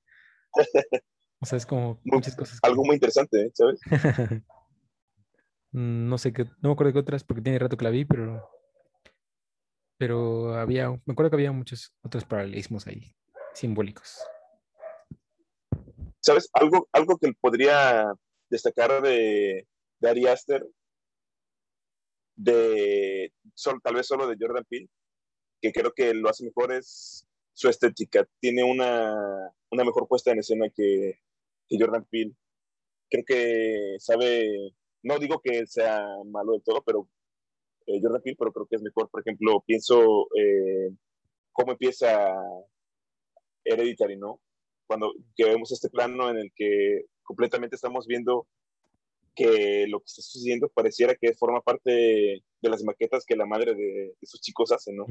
[1.40, 2.60] o sea, es como Muy- muchas cosas.
[2.60, 3.52] que- Algo muy interesante, ¿eh?
[3.54, 3.80] ¿sabes?
[5.74, 8.04] Mm, no sé qué, no me acuerdo qué otras, porque tiene rato que la vi,
[8.04, 8.46] pero...
[10.02, 13.14] Pero había, me acuerdo que había muchos otros paralelismos ahí,
[13.54, 14.18] simbólicos.
[16.20, 16.50] ¿Sabes?
[16.54, 18.12] Algo, algo que podría
[18.50, 19.68] destacar de,
[20.00, 20.68] de Ari Aster,
[22.36, 23.32] de
[23.84, 24.90] tal vez solo de Jordan Peele,
[25.62, 28.28] que creo que lo hace mejor es su estética.
[28.40, 31.20] Tiene una, una mejor puesta en escena que,
[31.68, 32.34] que Jordan Peele.
[33.08, 34.74] Creo que sabe,
[35.04, 37.08] no digo que sea malo de todo, pero
[37.88, 39.10] eh, Jordan Peele, pero creo que es mejor.
[39.10, 40.92] Por ejemplo, pienso eh,
[41.52, 42.34] cómo empieza
[43.64, 44.40] Hereditary, ¿no?
[44.88, 48.48] Cuando que vemos este plano en el que completamente estamos viendo
[49.36, 53.74] que lo que está sucediendo pareciera que forma parte de, las maquetas que la madre
[53.74, 55.06] de, esos chicos hace, ¿no?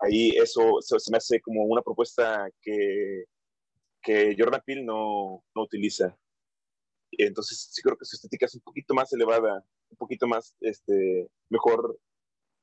[0.00, 3.24] Ahí eso, eso se me hace como una propuesta que,
[4.02, 6.16] que Jordan Peele no, no utiliza.
[7.12, 11.28] Entonces sí creo que su estética es un poquito más elevada, un poquito más, este,
[11.48, 11.98] mejor,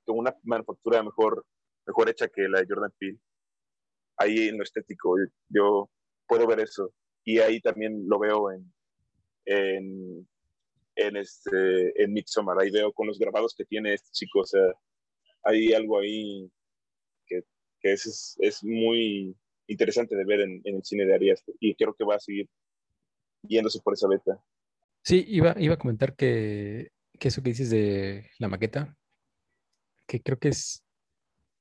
[0.06, 1.46] con una manufactura mejor,
[1.86, 3.20] mejor hecha que la de Jordan Peele.
[4.18, 5.16] Ahí en lo estético,
[5.50, 5.90] yo,
[6.28, 6.94] puedo ver eso.
[7.24, 8.74] Y ahí también lo veo en,
[9.46, 10.28] en,
[10.96, 12.60] en, este, en Midsommar.
[12.60, 14.74] Ahí veo con los grabados que tiene este chico, o sea,
[15.44, 16.50] hay algo ahí
[17.28, 17.42] que,
[17.80, 19.36] que es, es, muy
[19.68, 21.56] interesante de ver en, en el cine de Ari Aster.
[21.60, 22.50] Y creo que va a seguir
[23.48, 24.42] yéndose por esa beta.
[25.04, 28.98] Sí, iba, iba a comentar que, que eso que dices de la maqueta,
[30.08, 30.84] que creo que es,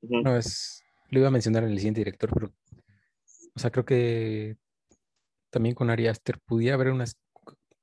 [0.00, 2.54] no es, lo iba a mencionar en el siguiente director, pero,
[3.54, 4.56] o sea, creo que
[5.50, 7.18] también con Ari Aster pudiera haber unas,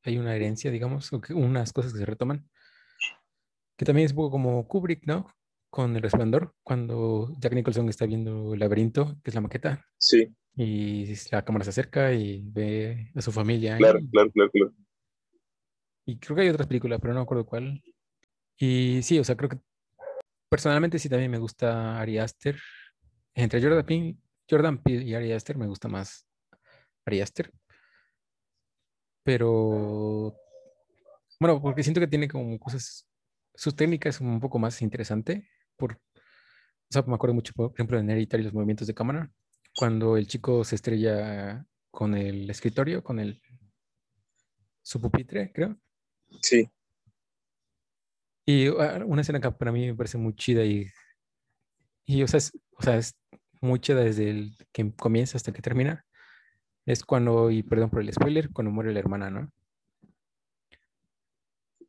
[0.03, 2.49] hay una herencia, digamos, o que unas cosas que se retoman,
[3.77, 5.27] que también es un poco como Kubrick, ¿no?
[5.69, 10.35] Con El Resplandor, cuando Jack Nicholson está viendo el laberinto, que es la maqueta, Sí,
[10.55, 13.77] y la cámara se acerca y ve a su familia.
[13.77, 14.73] claro, claro, claro, claro.
[16.05, 17.81] Y creo que hay otras películas, pero no me acuerdo cuál.
[18.57, 19.59] Y sí, o sea, creo que
[20.49, 22.59] personalmente sí también me gusta Ari Aster.
[23.33, 24.17] Entre Jordan Peele,
[24.49, 26.27] Jordan Peele y Ari Aster me gusta más
[27.05, 27.51] Ari Aster.
[29.23, 30.35] Pero
[31.39, 33.07] bueno, porque siento que tiene como cosas,
[33.55, 35.47] su técnica es un poco más interesante.
[35.77, 35.99] Por, o
[36.89, 39.31] sea, me acuerdo mucho, por ejemplo, en Hereditary los movimientos de cámara,
[39.81, 43.41] cuando el chico se estrella con el escritorio, con el
[44.83, 45.75] su pupitre, creo.
[46.39, 46.69] Sí,
[48.45, 50.85] Y ah, una escena que para mí me parece muy chida y,
[52.05, 53.15] y o, sea, es, o sea, es
[53.59, 56.05] muy chida desde el que comienza hasta que termina.
[56.85, 59.51] Es cuando, y perdón por el spoiler, cuando muere la hermana, ¿no?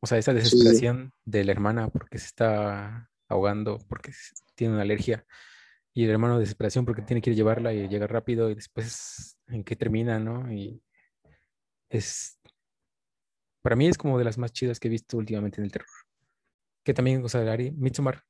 [0.01, 0.37] O sea, esa sí.
[0.37, 4.13] desesperación de la hermana porque se está ahogando, porque
[4.55, 5.27] tiene una alergia.
[5.93, 8.55] Y el hermano de desesperación porque tiene que ir a llevarla y llega rápido y
[8.55, 10.51] después en qué termina, ¿no?
[10.51, 10.81] Y
[11.89, 12.39] es,
[13.61, 15.87] para mí es como de las más chidas que he visto últimamente en el terror.
[16.83, 18.23] que también, o sea, Ari, Midsommar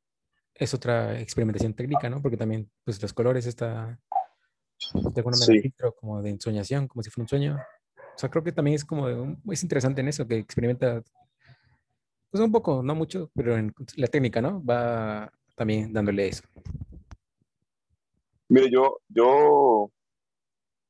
[0.53, 2.21] es otra experimentación técnica, ¿no?
[2.21, 3.99] Porque también, pues los colores está
[4.93, 7.59] de alguna manera como de ensoñación, como si fuera un sueño.
[8.15, 11.01] O sea, creo que también es como, de es interesante en eso, que experimenta,
[12.29, 14.63] pues un poco, no mucho, pero en la técnica, ¿no?
[14.63, 16.43] Va también dándole eso.
[18.53, 19.91] Mire, yo, yo,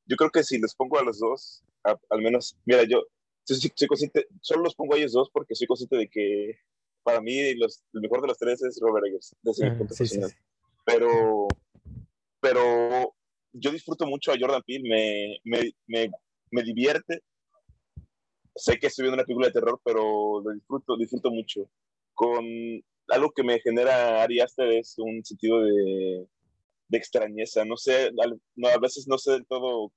[0.04, 3.02] yo creo que si les pongo a los dos, al menos, mira, yo
[3.46, 6.58] soy, consciente, solo los pongo a ellos dos porque soy consciente de que
[7.02, 9.34] para mí los, el mejor de los tres es Robert Eggers,
[10.84, 11.48] Pero,
[12.38, 13.14] pero
[13.54, 16.10] yo disfruto mucho a Jordan Peele, me, me, me,
[16.50, 17.22] me, divierte.
[18.54, 21.66] Sé que estoy viendo una película de terror, pero lo disfruto, disfruto mucho.
[22.12, 22.44] Con
[23.08, 26.28] algo que me genera Ari Aster es un sentido de,
[26.88, 27.64] de extrañeza.
[27.64, 29.92] No sé, a, veces no sé del todo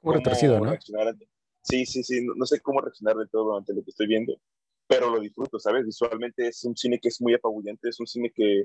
[0.00, 1.16] cómo reaccionar.
[1.62, 4.40] sí, sí, sí, no, sé cómo reaccionar del todo ante lo que estoy viendo,
[4.86, 5.84] pero lo disfruto, ¿sabes?
[5.84, 8.64] Visualmente es un cine que es muy apabullante, es un cine que,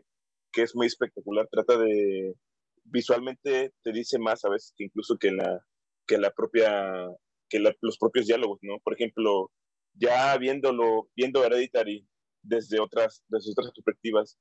[0.52, 2.36] que es muy espectacular, trata de,
[2.84, 5.66] visualmente te dice más a veces que incluso que la,
[6.06, 7.08] que la propia,
[7.50, 8.80] que los propios diálogos, ¿no?
[8.80, 9.52] Por ejemplo,
[9.94, 12.08] ya viéndolo, viendo Hereditary
[12.42, 14.38] desde otras, desde otras perspectivas,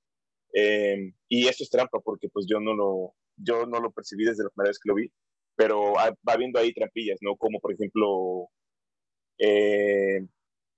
[0.53, 4.45] eh, y esto es trampa porque pues yo no lo, yo no lo percibí desde
[4.45, 5.11] la primera vez que lo vi,
[5.57, 7.37] pero va viendo ahí trampillas, ¿no?
[7.37, 8.49] Como por ejemplo,
[9.39, 10.27] eh,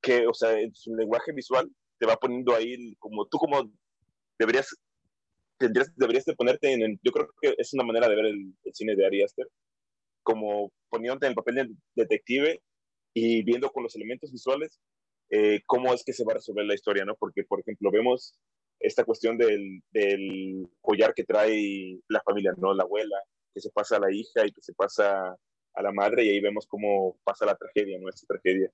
[0.00, 3.70] que, o sea, en su lenguaje visual te va poniendo ahí como tú como
[4.38, 4.68] deberías
[5.58, 8.96] tendrías, deberías de ponerte en, yo creo que es una manera de ver el, cine
[8.96, 9.46] de Ari Aster,
[10.22, 12.60] como poniéndote en el papel de detective
[13.14, 14.80] y viendo con los elementos visuales
[15.30, 17.14] eh, cómo es que se va a resolver la historia, ¿no?
[17.16, 18.34] Porque, por ejemplo, vemos
[18.82, 22.74] esta cuestión del, del, collar que trae la familia, ¿no?
[22.74, 23.16] La abuela,
[23.54, 25.36] que se pasa a la hija y que se pasa
[25.74, 28.70] a la madre y ahí vemos cómo pasa la tragedia, nuestra tragedia.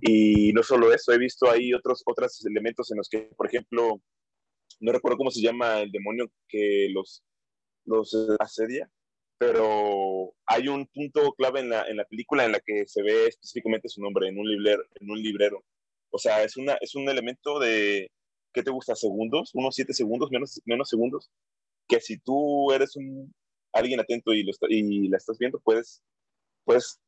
[0.00, 4.00] Y no solo eso, he visto ahí otros, otros elementos en los que, por ejemplo,
[4.78, 7.24] no recuerdo cómo se llama el demonio que los,
[7.84, 8.88] los asedia,
[9.38, 13.26] pero hay un punto clave en la, en la película en la que se ve
[13.26, 15.64] específicamente su nombre en un, librero, en un librero.
[16.10, 18.08] O sea, es, una, es un elemento de,
[18.56, 18.96] ¿qué te gusta?
[18.96, 21.30] Segundos, unos siete segundos, menos, menos segundos,
[21.86, 23.34] que si tú eres un,
[23.70, 26.02] alguien atento y, lo y la estás viendo, puedes,
[26.64, 26.98] puedes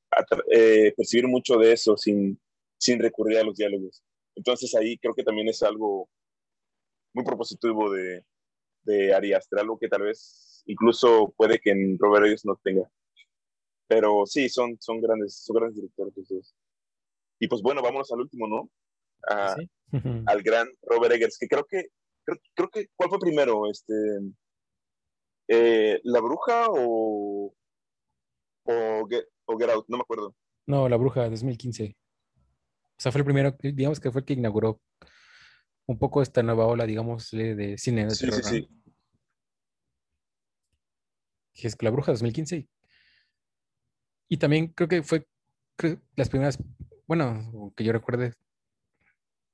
[0.53, 2.39] eh, percibir mucho de eso sin,
[2.79, 4.03] sin recurrir a los diálogos.
[4.37, 6.11] Entonces ahí creo que también es algo
[7.15, 8.23] muy propositivo de,
[8.83, 12.91] de Ari Aster, algo que tal vez incluso puede que en Robert Eggers no tenga.
[13.87, 16.55] Pero sí, son, son, grandes, son grandes directores
[17.41, 18.71] Y pues bueno, vámonos al último, ¿no?
[20.27, 21.87] Al gran Robert Eggers, que creo que,
[22.55, 23.71] creo, que, ¿cuál fue primero?
[23.71, 23.95] Este,
[25.49, 27.55] eh, ¿La Bruja o,
[28.65, 29.87] o, Get, o Get Out?
[29.89, 30.35] No me acuerdo.
[30.67, 31.97] No, La Bruja, 2015.
[32.99, 34.81] O sea, fue el primero, digamos que fue el que inauguró
[35.87, 38.69] un poco esta nueva ola, digamos, de cine de sí, Sí, sí.
[41.55, 42.69] Que es La Bruja 2015.
[44.29, 45.27] Y también creo que fue
[46.17, 46.59] las primeras,
[47.07, 48.35] bueno, que yo recuerde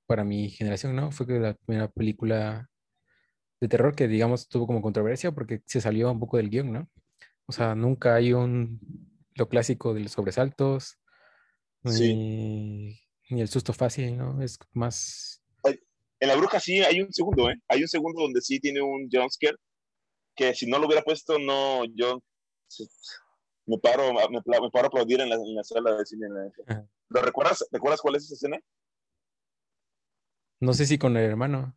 [0.06, 1.10] para mi generación, ¿no?
[1.12, 2.70] Fue que la primera película
[3.60, 6.90] de terror que, digamos, tuvo como controversia porque se salió un poco del guion, ¿no?
[7.46, 8.80] O sea, nunca hay un,
[9.34, 10.98] lo clásico de los sobresaltos,
[11.82, 14.42] ni, ni el susto fácil, ¿no?
[14.42, 15.44] Es más
[16.24, 17.60] en La Bruja sí hay un segundo, ¿eh?
[17.68, 19.58] Hay un segundo donde sí tiene un jumpscare
[20.34, 22.22] que si no lo hubiera puesto, no, yo
[23.66, 26.26] me paro, me, paro a aplaudir en la, sala de cine.
[27.10, 28.58] ¿Lo recuerdas, recuerdas cuál es esa escena?
[30.64, 31.76] No sé si con el hermano.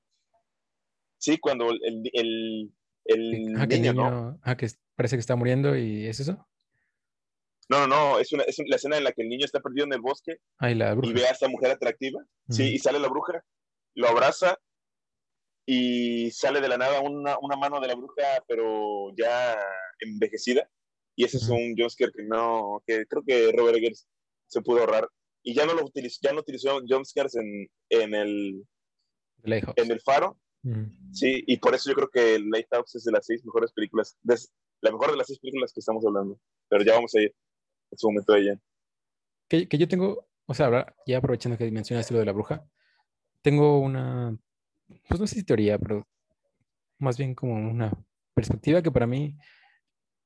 [1.18, 2.72] Sí, cuando el, el,
[3.06, 4.40] el, ah, niño, ¿no?
[4.44, 6.48] Ah, que parece que está muriendo y ¿es eso?
[7.70, 9.86] No, no, no, es, una, es la escena en la que el niño está perdido
[9.86, 13.10] en el bosque y, la y ve a esta mujer atractiva, sí, y sale la
[13.10, 13.44] bruja
[13.98, 14.58] lo abraza
[15.66, 19.58] y sale de la nada una, una mano de la bruja, pero ya
[20.00, 20.70] envejecida.
[21.16, 24.08] Y ese es un jumpscare que no, que creo que Robert Eggers
[24.46, 25.10] se pudo ahorrar.
[25.44, 28.64] Y ya no lo utilizó, ya no utilizó jumpscares en, en el
[29.44, 30.38] en el faro.
[31.14, 34.18] Sí, y por eso yo creo que Lighthouse es de las seis mejores películas,
[34.82, 36.40] la mejor de las seis películas que estamos hablando.
[36.68, 37.34] Pero ya vamos a ir
[37.92, 38.60] en su momento de ella.
[39.48, 42.68] Que, que yo tengo, o sea, ya aprovechando que mencionaste lo de la bruja,
[43.42, 44.38] tengo una,
[45.08, 46.06] pues no sé si teoría, pero
[47.00, 47.92] más bien como una
[48.34, 49.38] perspectiva que para mí,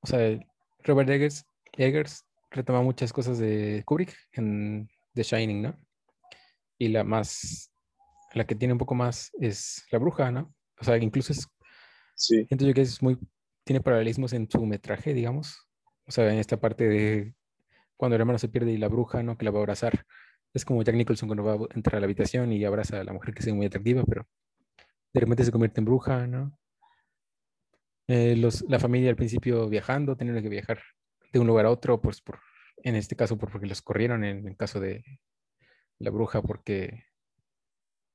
[0.02, 0.40] o sea,
[0.84, 5.78] Robert Eggers, Eggers retoma muchas cosas de Kubrick en The Shining, ¿no?
[6.78, 7.71] Y la más,
[8.34, 10.54] la que tiene un poco más es La Bruja, ¿no?
[10.80, 11.48] O sea, incluso es,
[12.16, 12.46] sí.
[12.46, 13.18] siento yo que es muy,
[13.64, 15.68] tiene paralelismos en su metraje, digamos.
[16.06, 17.36] O sea, en esta parte de
[17.98, 19.38] cuando el hermano se pierde y la bruja, ¿no?
[19.38, 20.06] Que la va a abrazar.
[20.54, 23.14] Es como Jack Nicholson cuando va a entrar a la habitación y abraza a la
[23.14, 24.28] mujer que es muy atractiva, pero
[25.14, 26.58] de repente se convierte en bruja, ¿no?
[28.08, 30.82] Eh, los, la familia al principio viajando, teniendo que viajar
[31.32, 32.40] de un lugar a otro, pues por,
[32.78, 35.04] en este caso por, porque los corrieron, en el caso de
[36.00, 37.06] la bruja, porque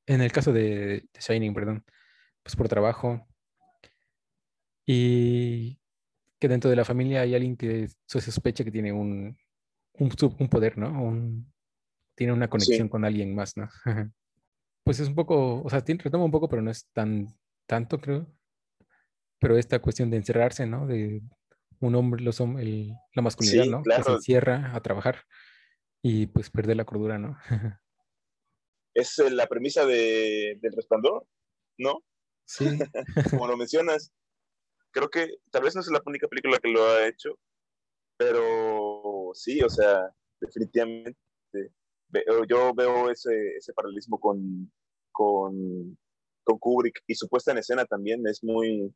[0.07, 0.65] en el caso de,
[1.13, 1.85] de Shining, perdón,
[2.43, 3.27] pues por trabajo.
[4.87, 5.79] Y
[6.39, 9.37] que dentro de la familia hay alguien que se sospecha que tiene un,
[9.95, 11.03] un, un poder, ¿no?
[11.03, 11.53] Un,
[12.15, 13.69] tiene una conexión con alguien más, ¿no?
[14.85, 17.27] pues es un poco, o sea, tiene, retoma un poco, pero no es tan
[17.67, 18.27] tanto, creo.
[19.39, 20.87] Pero esta cuestión de encerrarse, ¿no?
[20.87, 21.23] De
[21.81, 23.83] un hombre, los el, la masculinidad, ¿no?
[23.83, 25.25] Que se encierra a trabajar
[26.03, 27.37] y pues perder la cordura, ¿no?
[28.97, 31.27] es eh, la premisa de, del resplandor,
[31.79, 32.03] ¿no?
[32.47, 32.65] Sí.
[33.31, 34.11] Como lo mencionas.
[34.91, 37.39] Creo que tal vez no es la única película que lo ha hecho,
[38.17, 41.19] pero sí, o sea, definitivamente
[42.49, 44.73] yo veo ese, ese paralelismo con,
[45.13, 45.99] con,
[46.45, 48.91] con, Kubrick y su puesta en escena también es muy,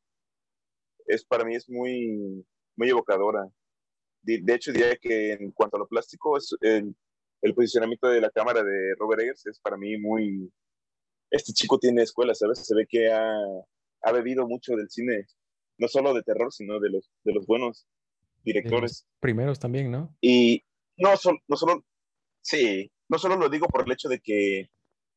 [1.07, 2.47] es para mí es muy,
[2.77, 3.47] muy evocadora.
[4.23, 6.95] De, de hecho, diría que en cuanto a lo plástico, es el,
[7.43, 10.53] el, posicionamiento de la cámara de Robert Eggers es para mí muy...
[11.31, 12.67] Este chico tiene escuela, ¿sabes?
[12.67, 13.33] Se ve que ha,
[14.03, 15.27] ha bebido mucho del cine,
[15.79, 17.87] no solo de terror, sino de los, de los buenos
[18.43, 19.07] directores.
[19.21, 20.17] primeros también, ¿no?
[20.21, 20.65] Y
[20.97, 21.11] no,
[21.49, 21.85] no solo,
[22.43, 24.71] sí, no solo lo digo por el hecho de que,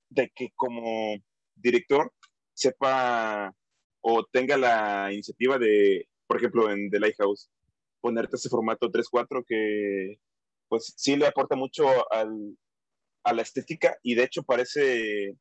[0.10, 1.16] de que como
[1.56, 2.12] director
[2.54, 3.54] sepa
[4.02, 7.50] o tenga la iniciativa de, por ejemplo, en The Lighthouse,
[8.02, 10.20] ponerte ese formato 3-4 que
[10.74, 12.58] pues sí le aporta mucho al,
[13.24, 15.38] a la estética y de hecho parece,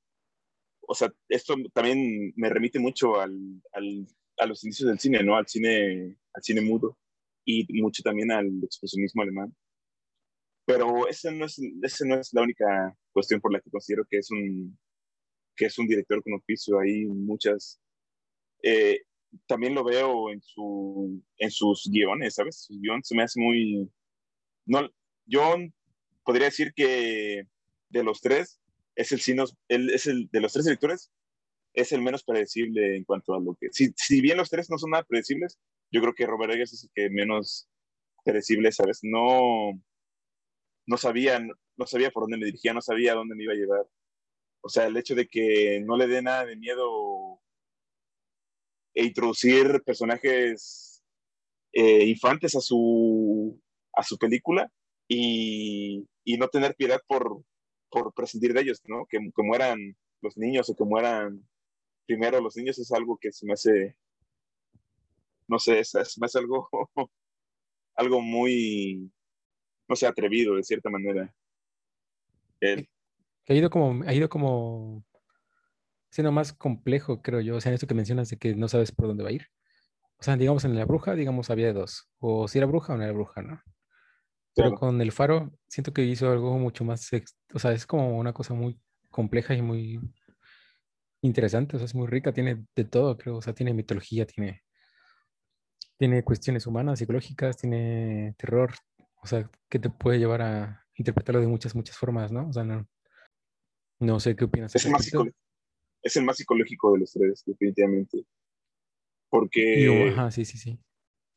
[0.83, 3.33] o sea, esto también me remite mucho al,
[3.73, 4.07] al,
[4.37, 5.35] a los inicios del cine, ¿no?
[5.35, 6.99] Al cine, al cine mudo
[7.47, 9.57] y mucho también al expresionismo alemán.
[10.67, 14.31] Pero esa no es, no es la única cuestión por la que considero que es
[14.31, 14.79] un,
[15.57, 16.79] que es un director con oficio.
[16.79, 17.81] Hay muchas...
[18.63, 19.01] Eh,
[19.47, 22.65] también lo veo en, su, en sus guiones, ¿sabes?
[22.67, 23.91] Sus guiones se me hace muy...
[24.67, 24.87] No,
[25.27, 25.57] yo
[26.25, 27.47] podría decir que
[27.89, 28.61] de los tres,
[28.95, 29.21] es el,
[29.69, 31.11] él es el de los tres directores,
[31.75, 33.69] es el menos predecible en cuanto a lo que...
[33.73, 35.59] Si, si bien los tres no son nada predecibles,
[35.91, 37.69] yo creo que Robert Eggers es el que menos
[38.25, 39.01] predecible, ¿sabes?
[39.03, 39.73] No
[40.87, 41.41] no sabía,
[41.77, 43.87] no sabía por dónde me dirigía, no sabía a dónde me iba a llevar.
[44.61, 47.41] O sea, el hecho de que no le dé nada de miedo
[48.95, 51.03] e introducir personajes
[51.73, 53.61] eh, infantes a su,
[53.95, 54.71] a su película
[55.15, 57.43] y, no tener piedad por,
[57.91, 59.07] por prescindir de ellos, ¿no?
[59.07, 61.47] Que, que mueran los niños o que mueran
[62.07, 63.97] primero los niños es algo que se me hace,
[65.49, 66.69] no sé, se me hace algo,
[67.97, 69.11] algo muy,
[69.89, 71.35] no sé, atrevido de cierta manera.
[72.61, 72.89] Él.
[73.49, 75.05] Ha ido como, ha ido como
[76.11, 77.57] siendo más complejo, creo yo.
[77.57, 79.49] O sea, esto que mencionas de que no sabes por dónde va a ir.
[80.19, 82.09] O sea, digamos en la bruja, digamos, había dos.
[82.21, 83.61] O si era bruja o no era bruja, ¿no?
[84.55, 87.09] Pero con el faro, siento que hizo algo mucho más,
[87.55, 88.79] o sea, es como una cosa muy
[89.11, 90.01] compleja y muy
[91.23, 94.63] interesante, o sea, es muy rica, tiene de todo, creo, o sea, tiene mitología, tiene,
[95.97, 98.75] tiene cuestiones humanas, psicológicas, tiene terror,
[99.23, 102.49] o sea, que te puede llevar a interpretarlo de muchas, muchas formas, ¿no?
[102.49, 102.87] O sea, no,
[104.01, 104.75] no sé qué opinas.
[104.75, 105.11] Es el, más
[106.03, 108.27] es el más psicológico de los tres, definitivamente.
[109.31, 110.11] Porque...
[110.13, 110.79] ajá, sí, sí, sí.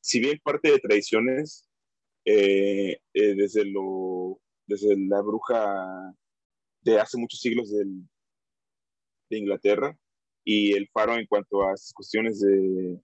[0.02, 1.65] Si bien parte de tradiciones,
[2.26, 6.16] eh, eh, desde, lo, desde la bruja
[6.82, 8.08] de hace muchos siglos del,
[9.30, 9.98] de Inglaterra
[10.44, 13.00] y el faro en cuanto a esas cuestiones de,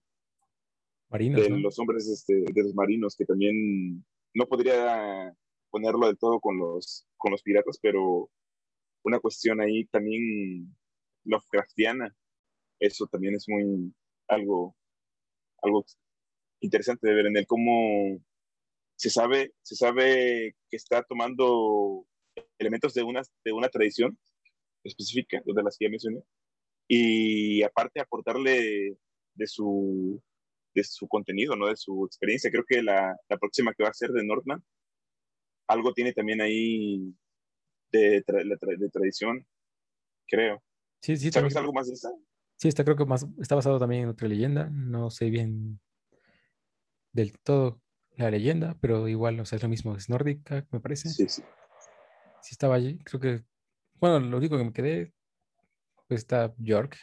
[1.08, 4.04] marinos, de los hombres este, de los marinos que también
[4.34, 5.34] no podría
[5.70, 8.30] ponerlo del todo con los, con los piratas, pero
[9.04, 10.74] una cuestión ahí también
[11.24, 12.14] Lovecraftiana,
[12.80, 13.92] eso también es muy
[14.28, 14.76] algo,
[15.62, 15.84] algo
[16.60, 18.20] interesante de ver en él, cómo
[19.02, 22.06] se sabe, se sabe que está tomando
[22.56, 24.16] elementos de una, de una tradición
[24.84, 26.22] específica, de las que ya mencioné,
[26.88, 28.96] y aparte aportarle
[29.34, 30.22] de su,
[30.72, 31.66] de su contenido, ¿no?
[31.66, 32.48] De su experiencia.
[32.52, 34.62] Creo que la, la próxima que va a ser de Northman,
[35.66, 37.12] algo tiene también ahí
[37.90, 39.44] de, de tradición,
[40.28, 40.62] creo.
[41.00, 41.32] Sí, sí.
[41.32, 42.12] ¿Sabes algo más de esa?
[42.56, 44.70] Sí, está creo que más, está basado también en otra leyenda.
[44.70, 45.80] No sé bien
[47.12, 47.81] del todo
[48.16, 51.08] la leyenda, pero igual, o sea, es lo mismo, es nórdica, me parece.
[51.08, 51.42] Sí, sí.
[52.42, 53.44] Sí estaba allí, creo que,
[53.94, 55.12] bueno, lo único que me quedé,
[56.08, 56.98] pues está York,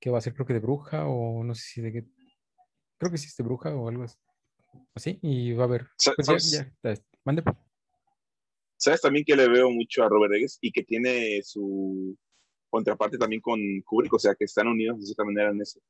[0.00, 2.04] que va a ser creo que de bruja o no sé si de qué
[2.98, 4.04] creo que hiciste bruja o algo
[4.94, 5.86] así, y va a haber.
[6.16, 6.94] Pues ya, ya,
[7.24, 7.42] mande.
[8.76, 12.16] ¿Sabes también que le veo mucho a Robert Eggers y que tiene su
[12.68, 15.80] contraparte también con Kubrick, o sea, que están unidos de cierta manera en eso.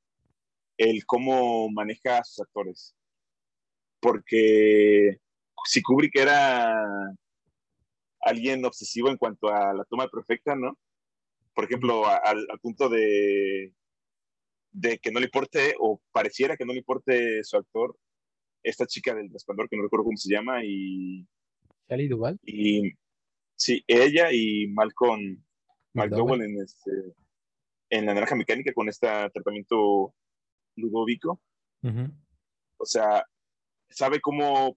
[0.77, 2.95] El cómo maneja a sus actores.
[4.05, 5.17] Porque
[5.65, 6.77] si Kubrick era
[8.21, 10.79] alguien obsesivo en cuanto a la toma perfecta, ¿no?
[11.55, 13.73] Por ejemplo, al, punto de,
[14.73, 17.97] de que no le importe, o pareciera que no le importe su actor,
[18.63, 21.27] esta chica del resplandor, que no recuerdo cómo se llama, y...
[21.89, 22.39] Shelley Duval.
[22.45, 22.93] Y,
[23.57, 25.43] sí, ella y Malcolm,
[25.95, 26.91] McDowell en, este,
[27.89, 30.15] en La Naranja Mecánica con este tratamiento
[30.77, 31.41] ludovico.
[32.77, 33.25] O sea,
[33.95, 34.76] sabe cómo,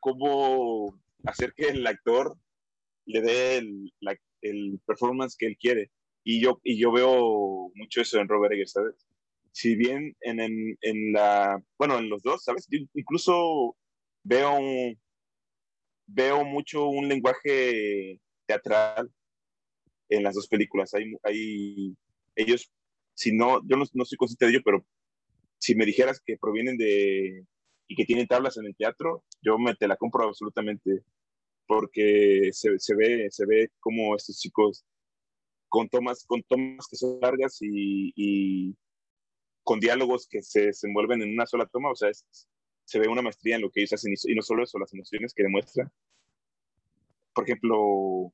[0.00, 2.36] cómo hacer que el actor
[3.06, 3.92] le dé el,
[4.42, 5.90] el performance que él quiere.
[6.24, 9.06] Y yo, y yo veo mucho eso en Robert Eggers, ¿sabes?
[9.52, 12.66] Si bien en, en, en la, bueno, en los dos, ¿sabes?
[12.94, 13.76] incluso
[14.24, 14.58] veo,
[16.06, 19.10] veo mucho un lenguaje teatral
[20.08, 20.92] en las dos películas.
[20.94, 21.96] Hay, hay
[22.34, 22.70] ellos,
[23.14, 24.84] si no, yo no, no soy consciente de ello, pero
[25.58, 27.46] si me dijeras que provienen de
[27.88, 31.02] y que tienen tablas en el teatro, yo me te la compro absolutamente
[31.66, 34.84] porque se, se ve se ve como estos chicos
[35.68, 38.76] con tomas con tomas que son largas y, y
[39.66, 42.08] con diálogos que se desenvuelven en una sola toma, o sea,
[42.84, 45.34] se ve una maestría en lo que ellos hacen y, no solo eso, las emociones
[45.34, 45.90] que demuestran.
[47.34, 48.32] Por ejemplo,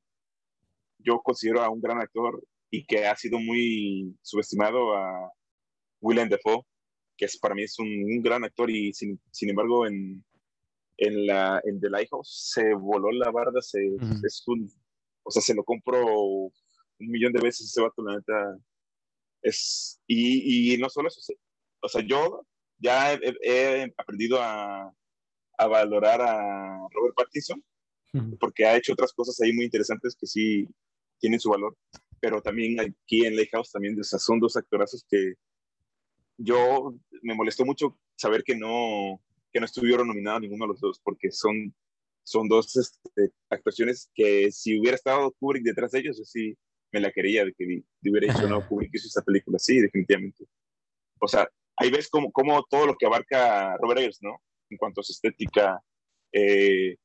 [0.99, 2.39] yo considero a un gran actor
[2.69, 5.31] y que ha sido muy subestimado a
[6.01, 6.61] Willem Dafoe,
[7.23, 10.23] que es, para mí es un, gran actor y sin, sin embargo en,
[10.97, 13.79] en, la, en The Lighthouse se voló la barda, se,
[14.25, 14.69] es un,
[15.23, 16.51] o sea, se lo compro un
[16.99, 18.57] millón de veces ese vato, la neta.
[19.41, 21.21] Es, y, y no solo eso,
[21.81, 22.45] o sea, yo
[22.77, 24.93] ya he, aprendido a,
[25.57, 27.63] a, valorar a Robert Pattinson
[28.37, 30.67] porque ha hecho otras cosas ahí muy interesantes que sí
[31.19, 31.77] tienen su valor,
[32.19, 35.35] pero también aquí en Lighthouse también o sea, son dos actorazos que
[36.37, 39.21] yo me molestó mucho saber que no,
[39.51, 41.73] que no estuvieron nominados ninguno de los dos, porque son,
[42.23, 46.57] son dos este, actuaciones que si hubiera estado Kubrick detrás de ellos, sí
[46.91, 50.45] me la quería de que hubiera dicho, no, Kubrick hizo esta película, sí, definitivamente.
[51.19, 54.41] O sea, ahí ves como, como todo lo que abarca Robert Eggers, ¿no?
[54.69, 55.81] En cuanto a su estética,
[56.31, 56.97] eh,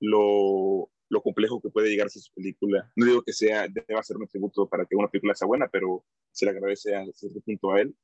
[0.00, 2.90] lo, lo complejo que puede llegar a ser su película.
[2.96, 6.04] No digo que sea, deba ser un tributo para que una película sea buena, pero
[6.30, 7.94] se le agradece a cierto punto a él.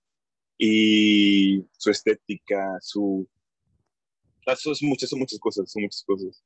[0.59, 3.29] Y su estética, su,
[4.57, 6.45] son muchas, son muchas cosas, son muchas cosas.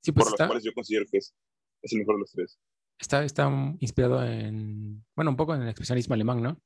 [0.00, 1.34] Sí, pues por las cuales yo considero que es,
[1.82, 2.58] es, el mejor de los tres.
[2.98, 3.50] Está, está
[3.80, 6.60] inspirado en, bueno, un poco en el expresionismo alemán, ¿no?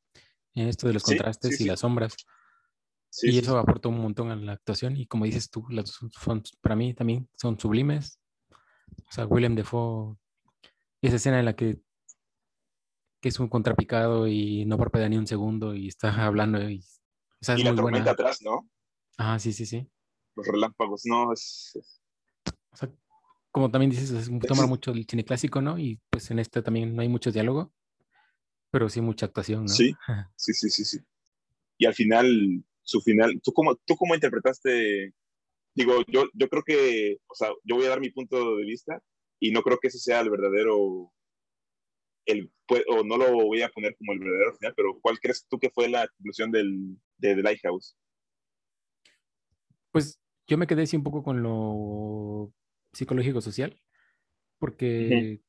[0.54, 2.14] En esto de los contrastes y las sombras.
[3.22, 4.96] y eso aportó un montón a la actuación.
[4.96, 5.98] Y como dices tú, las
[6.60, 8.20] para mí también son sublimes.
[9.08, 10.16] O sea, William Defoe,
[11.02, 11.80] esa escena en la que,
[13.24, 16.60] que es un contrapicado y no parpadea ni un segundo y está hablando.
[16.68, 18.68] Y, o sea, es y la tormenta atrás, ¿no?
[19.16, 19.88] Ah, sí, sí, sí
[20.34, 21.72] los relámpagos, no, es...
[22.72, 22.90] O sea,
[23.50, 25.78] como también dices, es, toma mucho el cine clásico, ¿no?
[25.78, 27.72] Y pues en este también no hay mucho diálogo,
[28.70, 29.68] pero sí mucha actuación, ¿no?
[29.68, 29.94] Sí,
[30.36, 30.98] sí, sí, sí, sí.
[31.78, 35.14] Y al final, su final, ¿tú cómo, tú cómo interpretaste?
[35.74, 39.00] Digo, yo, yo creo que, o sea, yo voy a dar mi punto de vista
[39.40, 41.12] y no creo que ese sea el verdadero,
[42.26, 42.50] el,
[42.88, 45.70] o no lo voy a poner como el verdadero final, pero ¿cuál crees tú que
[45.70, 47.96] fue la conclusión del, de The Lighthouse?
[49.90, 52.52] Pues yo me quedé así un poco con lo
[52.92, 53.80] psicológico social,
[54.58, 55.40] porque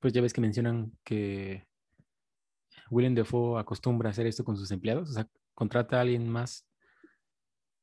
[0.00, 1.66] pues ya ves que mencionan que
[2.90, 6.66] Willem Dafoe acostumbra a hacer esto con sus empleados, o sea, contrata a alguien más.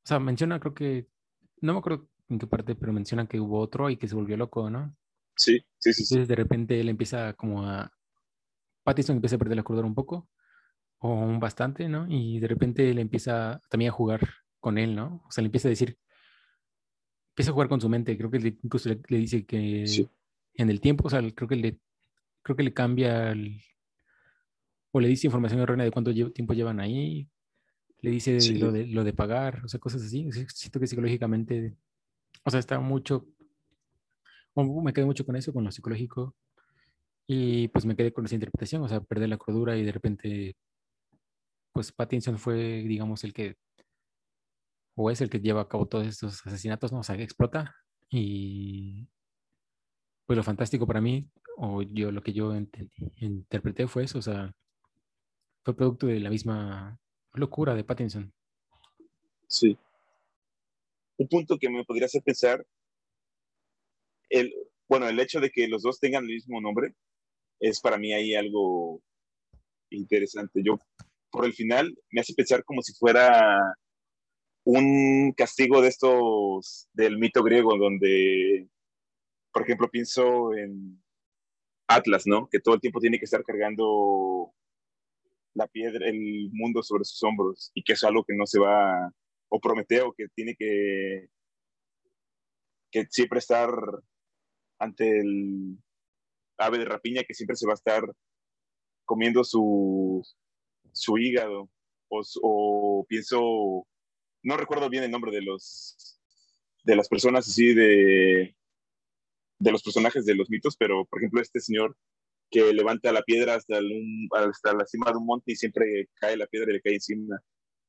[0.03, 1.07] O sea, menciona, creo que,
[1.61, 4.37] no me acuerdo en qué parte, pero mencionan que hubo otro y que se volvió
[4.37, 4.95] loco, ¿no?
[5.35, 6.03] Sí, sí, sí.
[6.03, 7.91] Entonces de repente él empieza como a...
[8.85, 10.29] Pattison empieza a perder la cordura un poco,
[10.99, 12.05] o un bastante, ¿no?
[12.07, 14.21] Y de repente él empieza también a jugar
[14.59, 15.23] con él, ¿no?
[15.27, 15.97] O sea, le empieza a decir,
[17.31, 18.15] empieza a jugar con su mente.
[18.15, 19.83] Creo que le, incluso le, dice que
[20.53, 21.79] en el tiempo, o sea, creo que le,
[22.43, 23.33] creo que le cambia
[24.91, 27.27] o le dice información errónea de cuánto tiempo llevan ahí.
[28.01, 30.29] Le dice lo, de, lo de pagar, o sea, cosas así.
[30.31, 31.75] Siento que psicológicamente,
[32.43, 33.25] o sea, está mucho,
[34.55, 36.35] me quedé mucho con eso, con lo psicológico.
[37.27, 40.55] Y pues me quedé con esa interpretación, o sea, perder la cordura y de repente,
[41.73, 43.55] pues Pattinson fue, digamos, el que
[44.95, 46.99] o es el que lleva a cabo todos estos asesinatos, ¿no?
[46.99, 47.75] O sea, explota
[48.09, 49.07] y
[50.25, 52.53] pues lo fantástico para mí, o yo lo que yo
[53.17, 54.51] interpreté fue eso, o sea,
[55.63, 56.97] fue producto de la misma
[57.33, 58.33] locura de Pattinson.
[59.47, 59.77] Sí.
[61.17, 62.65] Un punto que me podría hacer pensar,
[64.29, 64.53] el,
[64.87, 66.95] bueno, el hecho de que los dos tengan el mismo nombre,
[67.69, 69.01] es para mí ahí algo
[69.89, 70.61] interesante.
[70.63, 70.77] Yo,
[71.31, 73.59] por el final, me hace pensar como si fuera
[74.63, 78.69] un castigo de estos del mito griego, donde,
[79.51, 81.01] por ejemplo, pienso en
[81.87, 82.47] Atlas, ¿no?
[82.49, 84.53] Que todo el tiempo tiene que estar cargando
[85.55, 89.11] la piedra, el mundo sobre sus hombros y que es algo que no se va,
[89.49, 91.29] o Prometeo, que tiene que,
[92.91, 93.69] que siempre estar
[94.79, 95.79] ante el
[96.57, 98.03] ave de rapiña, que siempre se va a estar
[99.05, 100.23] comiendo su,
[100.91, 101.69] su hígado,
[102.09, 103.87] o, pienso,
[104.43, 106.19] no recuerdo bien el nombre de los
[106.83, 108.55] de las personas así de
[109.59, 111.97] de los personajes de los mitos, pero por ejemplo este señor
[112.51, 113.79] que levanta la piedra hasta,
[114.33, 117.39] hasta la cima de un monte y siempre cae la piedra y le cae encima.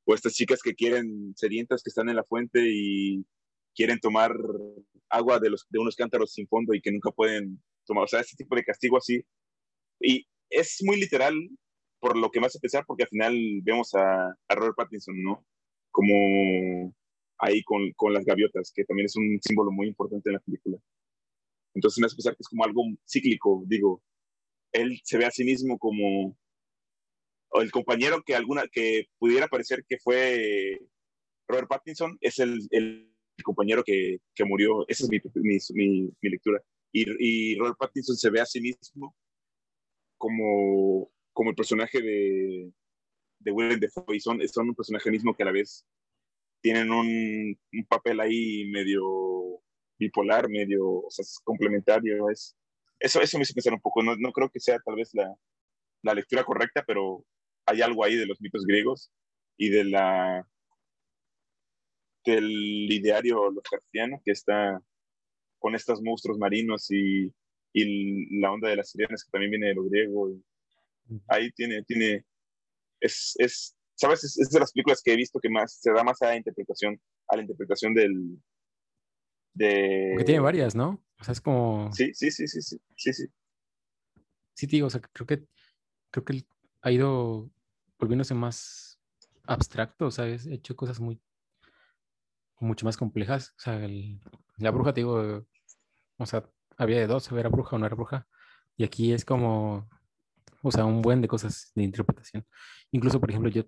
[0.05, 3.25] O estas chicas que quieren, sedientas, que están en la fuente y
[3.75, 4.35] quieren tomar
[5.11, 8.05] agua de, los, de unos cántaros sin fondo y que nunca pueden tomar.
[8.05, 9.25] O sea, ese tipo de castigo así.
[10.01, 11.35] Y es muy literal
[12.01, 15.45] por lo que me hace pensar, porque al final vemos a, a Robert Pattinson, ¿no?
[15.91, 16.95] Como
[17.39, 20.79] ahí con, con las gaviotas, que también es un símbolo muy importante en la película.
[21.75, 24.03] Entonces me hace pensar que es como algo cíclico, digo,
[24.73, 26.37] él se ve a sí mismo como
[27.53, 30.81] el compañero que alguna que pudiera parecer que fue
[31.49, 33.11] Robert Pattinson es el, el
[33.43, 34.87] compañero que, que, murió.
[34.89, 35.19] Esa es mi,
[35.75, 36.63] mi, mi lectura.
[36.97, 39.15] Y, y, Robert Pattinson se ve a sí mismo
[40.17, 42.73] como, como el personaje de,
[43.39, 45.85] de Willem Dafoe y son, son un personaje mismo que a la vez
[46.63, 49.61] tienen un, un papel ahí medio
[49.99, 52.57] bipolar, medio, o sea, es complementario, es,
[52.99, 55.35] eso, eso me hizo pensar un poco, no, no creo que sea tal vez la,
[56.03, 57.27] la, lectura correcta, pero
[57.67, 59.13] hay algo ahí de los mitos griegos
[59.59, 60.49] y de la
[62.25, 62.51] del
[62.91, 64.83] ideario Lovecraftiano que está
[65.67, 67.35] con estos monstruos marinos y,
[67.73, 70.31] y, la onda de las sirenas que también viene de lo griego.
[71.27, 72.25] ahí tiene, tiene,
[73.01, 74.23] es, es ¿sabes?
[74.23, 76.37] Es, es, de las películas que he visto que más se da más a la
[76.37, 78.39] interpretación, a la interpretación del,
[79.59, 81.05] que tiene varias, ¿no?
[81.19, 81.93] O sea, es como...
[81.93, 83.27] Sí, sí, sí, sí, sí, sí, sí.
[84.55, 85.45] Sí, digo, o sea, creo que,
[86.13, 86.45] creo que
[86.83, 87.51] ha ido
[87.99, 89.01] volviéndose más
[89.43, 91.21] abstracto, sea, ha hecho cosas muy,
[92.61, 93.55] mucho más complejas.
[93.57, 93.89] O sea,
[94.59, 95.47] la bruja, te digo,
[96.19, 96.45] o sea,
[96.77, 98.27] había de dos, era bruja o no era bruja.
[98.77, 99.89] Y aquí es como,
[100.63, 102.47] o sea, un buen de cosas de interpretación.
[102.93, 103.65] Incluso, por ejemplo, yo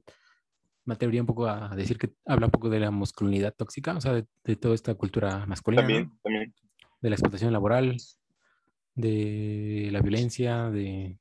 [0.84, 4.00] me atrevería un poco a decir que habla un poco de la masculinidad tóxica, o
[4.00, 5.82] sea, de, toda esta cultura masculina.
[5.82, 6.54] También, también.
[7.00, 7.96] De la explotación laboral,
[8.94, 11.18] de la violencia, de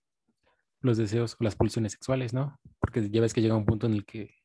[0.79, 2.59] los deseos o las pulsiones sexuales, ¿no?
[2.79, 4.35] Porque ya ves que llega un punto en el que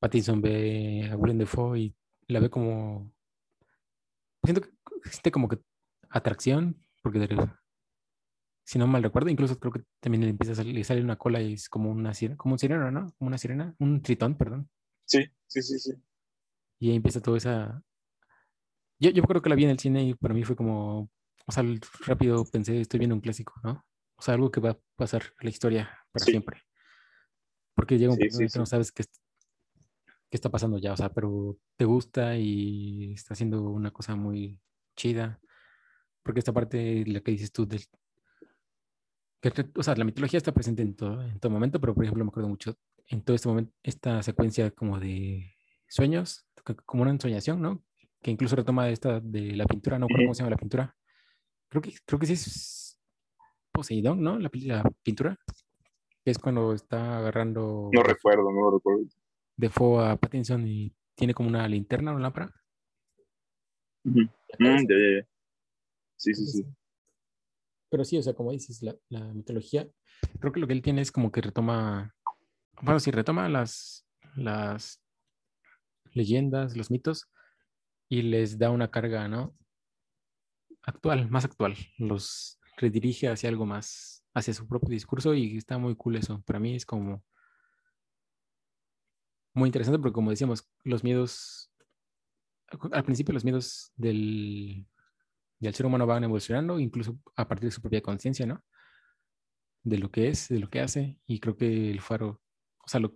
[0.00, 1.94] Pattinson ve a Willem Dafoe y
[2.28, 3.12] la ve como...
[4.42, 4.70] Siento que
[5.04, 5.58] existe como que
[6.10, 7.28] atracción, porque
[8.64, 11.16] si no mal recuerdo, incluso creo que también le empieza a salir, le sale una
[11.16, 13.12] cola y es como una sirena, como un sireno, ¿no?
[13.18, 14.70] Como una sirena, un tritón, perdón.
[15.06, 15.92] Sí, sí, sí, sí.
[16.78, 17.82] Y ahí empieza todo esa...
[18.98, 21.10] Yo, yo creo que la vi en el cine y para mí fue como,
[21.46, 21.64] o sea,
[22.06, 23.84] rápido pensé, estoy viendo un clásico, ¿no?
[24.16, 26.62] O sea, algo que va a pasar a la historia para siempre.
[27.74, 31.12] Porque llega un punto en que no sabes qué, qué está pasando ya, o sea,
[31.12, 34.60] pero te gusta y está haciendo una cosa muy
[34.96, 35.40] chida.
[36.22, 37.82] Porque esta parte, la que dices tú, del,
[39.74, 42.28] o sea, la mitología está presente en todo, en todo momento, pero por ejemplo me
[42.28, 42.76] acuerdo mucho
[43.08, 45.54] en todo este momento, esta secuencia como de
[45.88, 46.46] sueños,
[46.86, 47.82] como una ensoñación, ¿no?
[48.22, 50.96] Que incluso retoma esta de la pintura, no recuerdo cómo se llama la pintura.
[51.68, 53.00] Creo que, creo que sí es
[53.72, 54.38] Poseidón, ¿no?
[54.38, 55.38] La, la pintura.
[56.22, 57.88] Que es cuando está agarrando...
[57.92, 59.04] No recuerdo, no recuerdo.
[59.56, 62.52] De fuego a Pattinson y tiene como una linterna o lámpara.
[64.04, 64.26] Mm,
[66.20, 66.66] sí, sí, sí.
[67.90, 69.88] Pero sí, o sea, como dices, la, la, mitología,
[70.38, 72.14] creo que lo que él tiene es como que retoma,
[72.82, 74.06] bueno, sí, retoma las,
[74.36, 75.02] las
[76.12, 77.28] leyendas, los mitos,
[78.08, 79.56] y les da una carga, ¿no?
[80.82, 81.76] Actual, más actual.
[81.98, 86.42] Los redirige hacia algo más, hacia su propio discurso y está muy cool eso.
[86.42, 87.24] Para mí es como
[89.54, 91.72] muy interesante porque como decíamos, los miedos,
[92.92, 94.86] al principio los miedos del,
[95.60, 98.64] y el ser humano va evolucionando, incluso a partir de su propia conciencia, ¿no?
[99.82, 101.18] De lo que es, de lo que hace.
[101.26, 102.40] Y creo que el faro,
[102.78, 103.14] o sea, lo,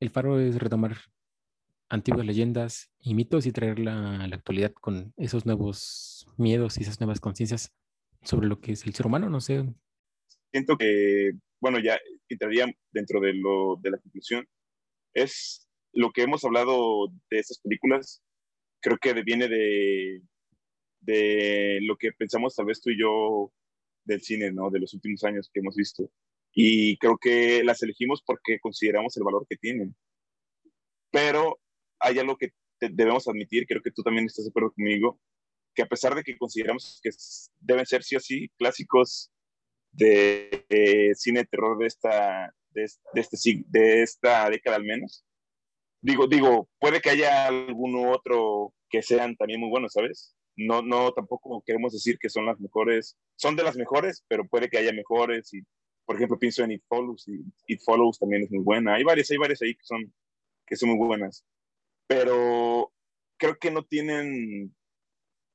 [0.00, 0.96] el faro es retomar
[1.90, 6.98] antiguas leyendas y mitos y traerla a la actualidad con esos nuevos miedos y esas
[7.00, 7.72] nuevas conciencias
[8.22, 9.62] sobre lo que es el ser humano, no sé.
[10.50, 11.98] Siento que, bueno, ya
[12.28, 14.48] entraría dentro de, lo, de la conclusión,
[15.12, 18.22] es lo que hemos hablado de esas películas,
[18.80, 20.22] creo que viene de
[21.04, 23.52] de lo que pensamos tal vez tú y yo
[24.04, 24.70] del cine, ¿no?
[24.70, 26.10] De los últimos años que hemos visto.
[26.52, 29.94] Y creo que las elegimos porque consideramos el valor que tienen.
[31.10, 31.60] Pero
[31.98, 35.18] hay algo que debemos admitir, creo que tú también estás de acuerdo conmigo,
[35.74, 37.10] que a pesar de que consideramos que
[37.60, 39.30] deben ser sí o sí clásicos
[39.92, 40.64] de,
[41.16, 45.24] cine de terror de esta, de, este, de esta década al menos,
[46.00, 50.34] digo, digo, puede que haya alguno otro que sean también muy buenos, ¿sabes?
[50.56, 54.68] No, no, tampoco queremos decir que son las mejores, son de las mejores, pero puede
[54.68, 55.62] que haya mejores y,
[56.04, 58.94] por ejemplo, pienso en It Follows y It Follows también es muy buena.
[58.94, 60.14] Hay varias, hay varias ahí que son,
[60.66, 61.44] que son muy buenas,
[62.06, 62.92] pero
[63.36, 64.74] creo que no tienen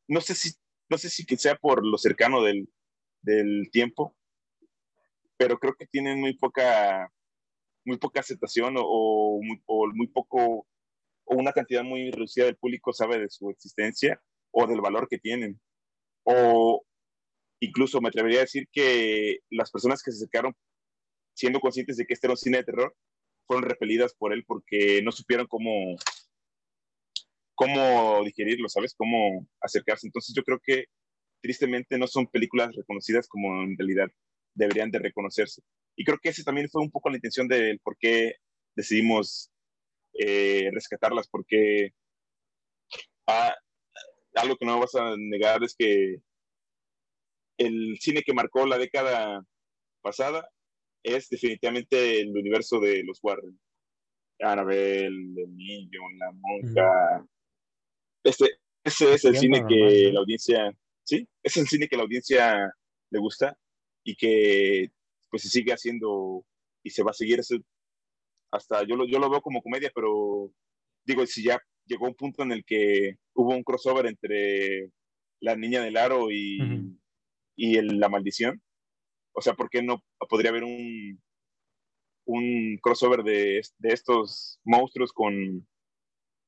[0.10, 0.50] no sé si,
[0.90, 2.68] no sé si que sea por lo cercano del,
[3.72, 4.16] tiempo,
[5.38, 7.14] pero creo que tienen muy poca,
[7.86, 10.68] muy poca aceptación o, muy, poco,
[11.26, 14.20] o una cantidad muy reducida del público sabe de su existencia
[14.52, 15.60] o del valor que tienen.
[16.24, 16.84] O
[17.62, 20.56] incluso me atrevería a decir que las personas que se acercaron
[21.34, 22.96] siendo conscientes de que este era un cine de terror
[23.48, 25.96] fueron repelidas por él porque no supieron cómo,
[27.56, 28.94] cómo digerirlo, ¿sabes?
[28.96, 30.08] Cómo acercarse.
[30.08, 30.86] Entonces yo creo que
[31.42, 34.10] tristemente no son películas reconocidas como en realidad
[34.54, 35.62] deberían de reconocerse.
[35.96, 38.36] Y creo que ese también fue un poco la intención del por qué
[38.76, 39.52] decidimos
[40.14, 41.92] eh, rescatarlas, porque
[43.28, 43.56] ah,
[44.40, 46.18] algo que no vas a negar es que
[47.58, 49.44] el cine que marcó la década
[50.02, 50.50] pasada
[51.04, 53.60] es definitivamente el universo de los Warren.
[54.42, 57.28] Annabelle, el niño, la monja,
[58.24, 58.46] este,
[58.84, 60.72] ese es el cine que la audiencia,
[61.04, 62.74] sí, es el cine que la audiencia
[63.12, 63.58] le gusta
[64.04, 64.90] y que
[65.30, 66.46] pues se sigue haciendo
[66.84, 67.42] y se va a seguir
[68.52, 70.52] hasta yo lo, yo lo veo como comedia, pero
[71.06, 71.60] digo, si ya
[71.90, 74.92] llegó un punto en el que hubo un crossover entre
[75.42, 76.60] la niña del aro y,
[77.56, 78.62] y la maldición,
[79.34, 81.22] o sea, ¿por qué no podría haber un,
[82.26, 85.68] un crossover de, de estos monstruos con,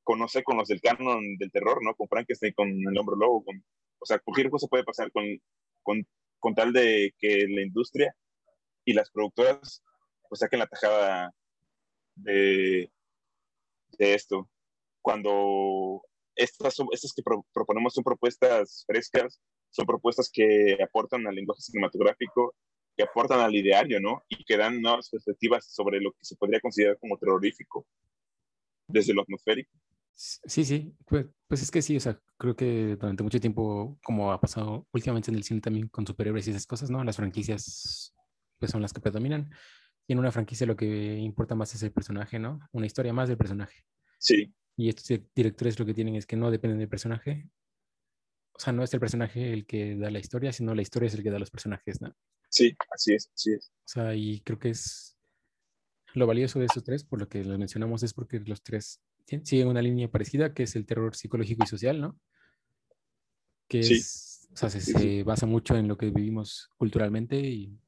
[0.03, 1.95] con, no sé, con los del canon del terror, ¿no?
[1.95, 3.63] Con Frankenstein, con el hombre lobo, con,
[3.99, 5.25] o sea, cualquier cosa puede pasar con,
[5.81, 6.05] con,
[6.39, 8.15] con tal de que la industria
[8.85, 9.83] y las productoras
[10.29, 11.33] pues saquen la tajada
[12.15, 12.91] de,
[13.97, 14.49] de esto.
[15.01, 16.01] Cuando
[16.35, 17.23] estas, estas que
[17.53, 22.55] proponemos son propuestas frescas, son propuestas que aportan al lenguaje cinematográfico,
[22.95, 24.23] que aportan al ideario, ¿no?
[24.27, 27.85] Y que dan nuevas perspectivas sobre lo que se podría considerar como terrorífico
[28.87, 29.71] desde lo atmosférico.
[30.13, 34.31] Sí, sí, pues, pues, es que sí, o sea, creo que durante mucho tiempo, como
[34.31, 37.03] ha pasado últimamente en el cine también con superhéroes y esas cosas, ¿no?
[37.03, 38.13] Las franquicias
[38.59, 39.49] pues son las que predominan.
[40.07, 42.59] Y en una franquicia lo que importa más es el personaje, ¿no?
[42.71, 43.83] Una historia más del personaje.
[44.19, 44.53] Sí.
[44.77, 47.49] Y estos directores lo que tienen es que no dependen del personaje.
[48.53, 51.13] O sea, no es el personaje el que da la historia, sino la historia es
[51.13, 52.15] el que da los personajes, ¿no?
[52.49, 53.71] Sí, así es, así es.
[53.85, 55.15] O sea, y creo que es
[56.13, 59.01] lo valioso de estos tres, por lo que los mencionamos, es porque los tres
[59.43, 62.19] siguen una línea parecida, que es el terror psicológico y social, ¿no?
[63.67, 67.79] Que es, o sea, se, basa mucho en lo que vivimos culturalmente y,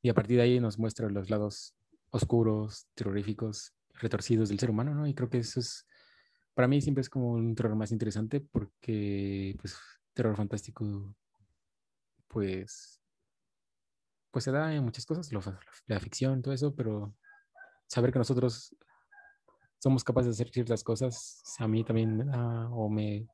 [0.00, 1.74] y a partir de ahí nos muestra los lados
[2.10, 5.06] oscuros, terroríficos, retorcidos del ser humano, ¿no?
[5.06, 5.86] Y creo que eso es,
[6.54, 9.78] para mí siempre es como un terror más interesante porque, pues,
[10.12, 11.14] terror fantástico,
[12.28, 13.00] pues,
[14.30, 15.30] pues se da en muchas cosas,
[15.86, 17.14] la ficción, todo eso, pero
[17.86, 18.74] saber que nosotros
[19.78, 22.30] somos capaces de hacer ciertas cosas, a mí también
[22.70, 23.26] o me,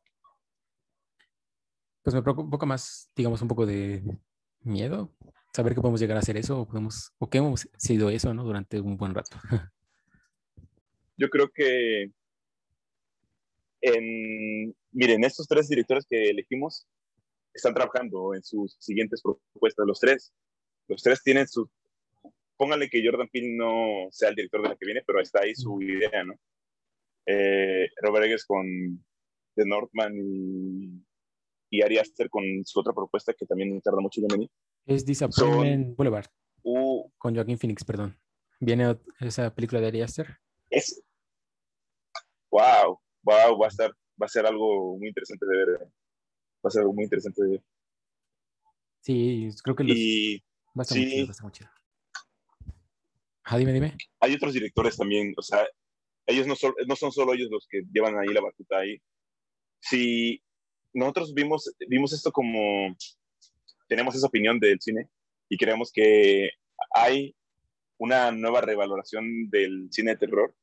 [2.03, 4.03] pues me preocupa más, digamos, un poco de
[4.61, 5.13] miedo,
[5.53, 8.45] saber que podemos llegar a hacer eso o, podemos, o que hemos sido eso, ¿no?
[8.45, 9.37] Durante un buen rato.
[11.19, 12.11] Yo creo que
[13.81, 16.87] en, miren, estos tres directores que elegimos
[17.53, 20.33] están trabajando en sus siguientes propuestas, los tres.
[20.87, 21.69] Los tres tienen su,
[22.57, 25.55] póngale que Jordan Peele no sea el director de la que viene, pero está ahí
[25.55, 26.35] su idea, ¿no?
[27.27, 28.65] Eh, Robert Eggers con
[29.55, 31.05] The Northman y,
[31.71, 34.51] y Ari Aster con su otra propuesta que también tarda mucho en venir.
[34.87, 36.27] Es Disappointment Boulevard.
[36.63, 38.19] Uh, con Joaquin Phoenix, perdón.
[38.61, 40.39] ¿Viene esa película de Ari Aster?
[40.71, 41.03] Es.
[42.51, 45.79] Wow, wow, va a estar, va a ser algo muy interesante de ver.
[46.65, 47.63] Va a ser algo muy interesante de ver.
[49.01, 50.39] Sí, creo que los, y,
[50.77, 51.71] va a estar muy chido, va a estar muy chido.
[53.45, 53.97] Ah, dime, dime.
[54.21, 55.67] Hay otros directores también, o sea,
[56.27, 59.01] ellos no son, no son solo ellos los que llevan ahí la batuta ahí.
[59.81, 60.43] Si
[60.93, 62.95] nosotros vimos, vimos esto como,
[63.89, 65.09] tenemos esa opinión del cine
[65.49, 66.51] y creemos que
[66.95, 67.35] hay
[67.97, 70.55] una nueva revaloración del cine de terror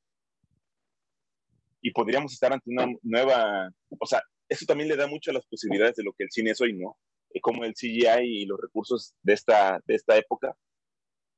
[1.85, 5.45] y podríamos estar ante una nueva, o sea, eso también le da mucho a las
[5.45, 6.97] posibilidades de lo que el cine es hoy, ¿no?
[7.43, 10.57] Como el CGI y los recursos de esta, de esta época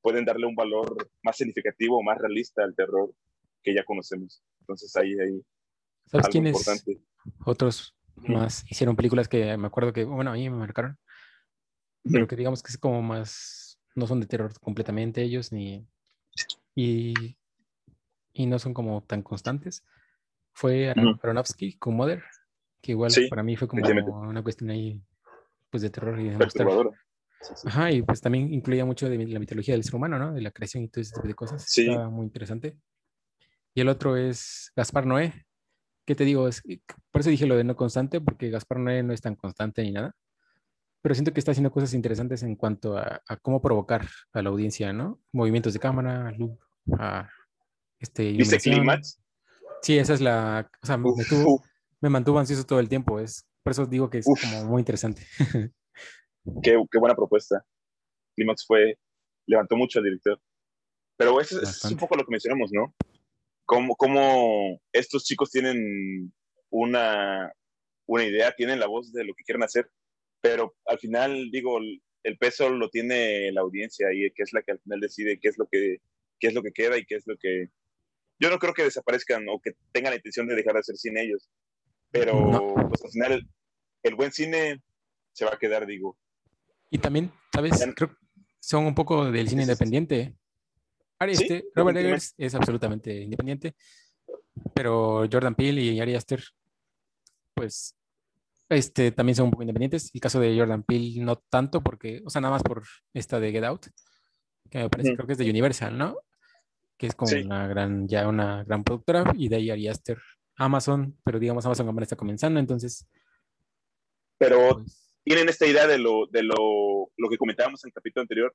[0.00, 3.12] pueden darle un valor más significativo, más realista al terror
[3.62, 4.42] que ya conocemos.
[4.60, 5.42] Entonces ahí hay
[6.06, 6.98] ¿Sabes quiénes importante.
[7.44, 10.98] Otros más hicieron películas que me acuerdo que, bueno, a mí me marcaron,
[12.10, 15.86] pero que digamos que es como más, no son de terror completamente ellos, ni,
[16.74, 17.36] y,
[18.32, 19.84] y no son como tan constantes.
[20.58, 22.20] Fue Aronofsky con Mother,
[22.82, 23.80] que igual para mí fue como
[24.28, 25.00] una cuestión ahí,
[25.70, 26.66] pues de terror y de mostrar.
[27.64, 30.32] Ajá, y pues también incluía mucho de la mitología del ser humano, ¿no?
[30.32, 31.64] De la creación y todo ese tipo de cosas.
[31.64, 31.88] Sí.
[31.88, 32.76] Estaba muy interesante.
[33.72, 35.46] Y el otro es Gaspar Noé,
[36.04, 36.48] ¿qué te digo?
[36.48, 36.60] Es,
[37.12, 39.92] por eso dije lo de no constante, porque Gaspar Noé no es tan constante ni
[39.92, 40.16] nada.
[41.02, 44.92] Pero siento que está haciendo cosas interesantes en cuanto a, cómo provocar a la audiencia,
[44.92, 45.20] ¿no?
[45.30, 46.58] Movimientos de cámara, loop,
[46.98, 47.28] a
[48.00, 48.32] este.
[48.32, 49.20] ¿Viste Climax?
[49.82, 50.70] Sí, esa es la.
[50.82, 53.20] O sea, me, mantuvo ansioso todo el tiempo.
[53.20, 55.22] Es, por eso digo que es como muy interesante.
[56.62, 57.64] qué, qué, buena propuesta.
[58.34, 58.98] Climax fue.
[59.46, 60.40] Levantó mucho al director.
[61.16, 62.94] Pero eso, es un poco lo que mencionamos, ¿no?
[63.68, 66.32] cómo, cómo estos chicos tienen
[66.70, 67.52] una,
[68.06, 69.90] una idea, tienen la voz de lo que quieren hacer,
[70.40, 71.78] pero al final, digo,
[72.22, 75.48] el peso lo tiene la audiencia y que es la que al final decide qué
[75.48, 75.98] es lo que,
[76.40, 77.68] qué es lo que queda y qué es lo que...
[78.38, 81.16] Yo no creo que desaparezcan o que tengan la intención de dejar de hacer sin
[81.18, 81.48] ellos,
[82.10, 83.48] pero pues al final
[84.02, 84.82] el, buen cine
[85.32, 86.16] se va a quedar, digo.
[86.90, 87.84] Y también, ¿sabes?
[87.96, 88.16] Creo que
[88.60, 90.34] son un poco del cine independiente.
[91.20, 93.74] Este, Robert Eggers es absolutamente independiente,
[94.72, 96.42] pero Jordan Peele y Ari Aster,
[97.54, 97.96] pues,
[98.68, 100.10] este, también son un poco independientes.
[100.14, 102.84] El caso de Jordan Peele no tanto, porque, o sea, nada más por
[103.14, 103.86] esta de Get Out,
[104.70, 106.18] que me parece, creo que es de Universal, ¿no?
[106.98, 110.18] Que es como una gran, ya una gran productora, y de ahí Ari Aster,
[110.56, 113.08] Amazon, pero digamos Amazon está comenzando, entonces.
[114.38, 118.22] Pero pues tienen esta idea de lo, de lo, lo que comentábamos en el capítulo
[118.22, 118.54] anterior,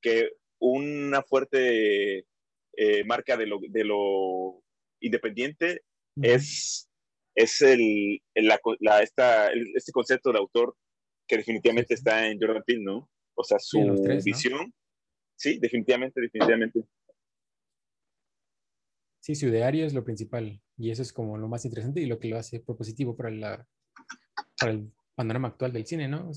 [0.00, 0.30] que
[0.60, 2.24] una fuerte
[2.76, 4.62] eh, marca de lo, de lo
[5.00, 5.82] independiente
[6.22, 6.88] es,
[7.34, 10.76] es el, la, esta, este concepto de autor
[11.26, 13.10] que definitivamente está en Jordan Peele, ¿no?
[13.34, 13.80] O sea, su
[14.24, 14.72] visión.
[15.36, 16.84] Sí, definitivamente, definitivamente.
[19.24, 22.18] Sí, su ideario es lo principal y eso es como lo más interesante y lo
[22.18, 23.66] que lo hace propositivo para, la,
[24.60, 26.30] para el panorama actual del cine, ¿no?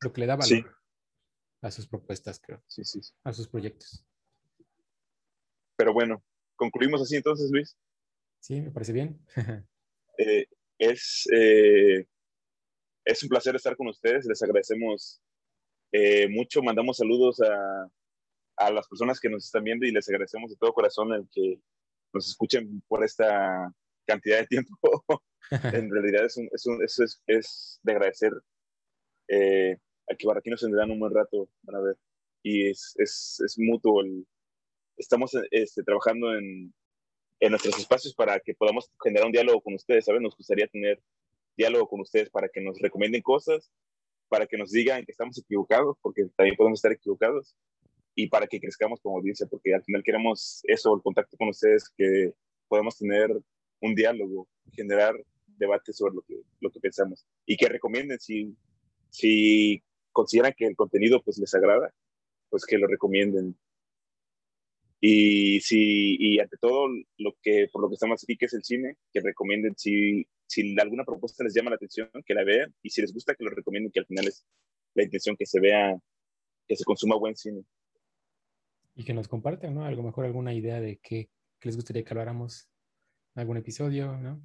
[0.00, 0.74] lo que le da valor
[1.60, 2.62] a sus propuestas, creo.
[2.66, 4.06] Sí, sí, A sus proyectos.
[5.76, 6.24] Pero bueno,
[6.56, 7.76] concluimos así entonces, Luis.
[8.38, 9.20] Sí, me parece bien.
[10.16, 10.46] Eh,
[10.78, 12.06] es, eh,
[13.06, 14.26] es un placer estar con ustedes.
[14.26, 15.22] Les agradecemos
[15.92, 16.62] eh, mucho.
[16.62, 17.90] Mandamos saludos a,
[18.56, 21.62] a, las personas que nos están viendo y les agradecemos de todo corazón el que
[22.12, 23.72] nos escuchen por esta
[24.06, 24.72] cantidad de tiempo.
[25.50, 28.32] en realidad es, un, es, un, es, es, de agradecer
[30.10, 31.96] aquí, aquí nos tendrán un buen rato, van a ver.
[32.42, 34.02] Y es, es, es mutuo.
[34.96, 36.72] Estamos este, trabajando en,
[37.40, 40.22] en nuestros espacios para que podamos generar un diálogo con ustedes, ¿saben?
[40.22, 41.00] Nos gustaría tener
[41.56, 43.70] diálogo con ustedes para que nos recomienden cosas,
[44.28, 47.56] para que nos digan que estamos equivocados, porque también podemos estar equivocados,
[48.14, 51.88] y para que crezcamos como audiencia, porque al final queremos eso, el contacto con ustedes,
[51.96, 52.32] que
[52.68, 53.30] podamos tener
[53.80, 55.14] un diálogo, generar
[55.46, 58.54] debate sobre lo que, lo que pensamos, y que recomienden si,
[59.10, 59.82] si
[60.12, 61.92] consideran que el contenido pues les agrada,
[62.48, 63.56] pues que lo recomienden.
[65.00, 68.64] Y si, y ante todo, lo que, por lo que estamos aquí, que es el
[68.64, 72.90] cine, que recomienden, si, si alguna propuesta les llama la atención, que la vean, y
[72.90, 74.44] si les gusta, que lo recomienden, que al final es
[74.94, 75.96] la intención que se vea,
[76.68, 77.64] que se consuma buen cine.
[79.00, 79.84] Y que nos compartan, ¿no?
[79.84, 81.30] Algo mejor alguna idea de qué,
[81.62, 82.68] les gustaría que habláramos
[83.34, 84.42] algún episodio, ¿no?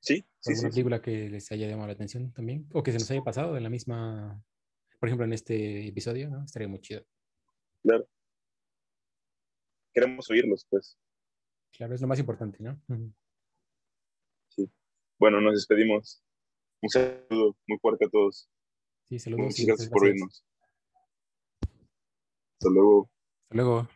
[0.00, 3.10] Sí, sí, alguna película que les haya llamado la atención también, o que se nos
[3.10, 4.40] haya pasado de la misma
[4.98, 6.44] por ejemplo, en este episodio, ¿no?
[6.44, 7.04] Estaría muy chido.
[7.82, 8.08] Claro.
[9.94, 10.98] Queremos oírlos, pues.
[11.72, 12.80] Claro, es lo más importante, ¿no?
[14.48, 14.68] Sí.
[15.18, 16.24] Bueno, nos despedimos.
[16.82, 18.50] Un saludo muy fuerte a todos.
[19.04, 19.46] Sí, saludos.
[19.46, 20.44] Muchas gracias por oírnos.
[21.62, 23.08] Hasta luego.
[23.50, 23.88] Hasta luego.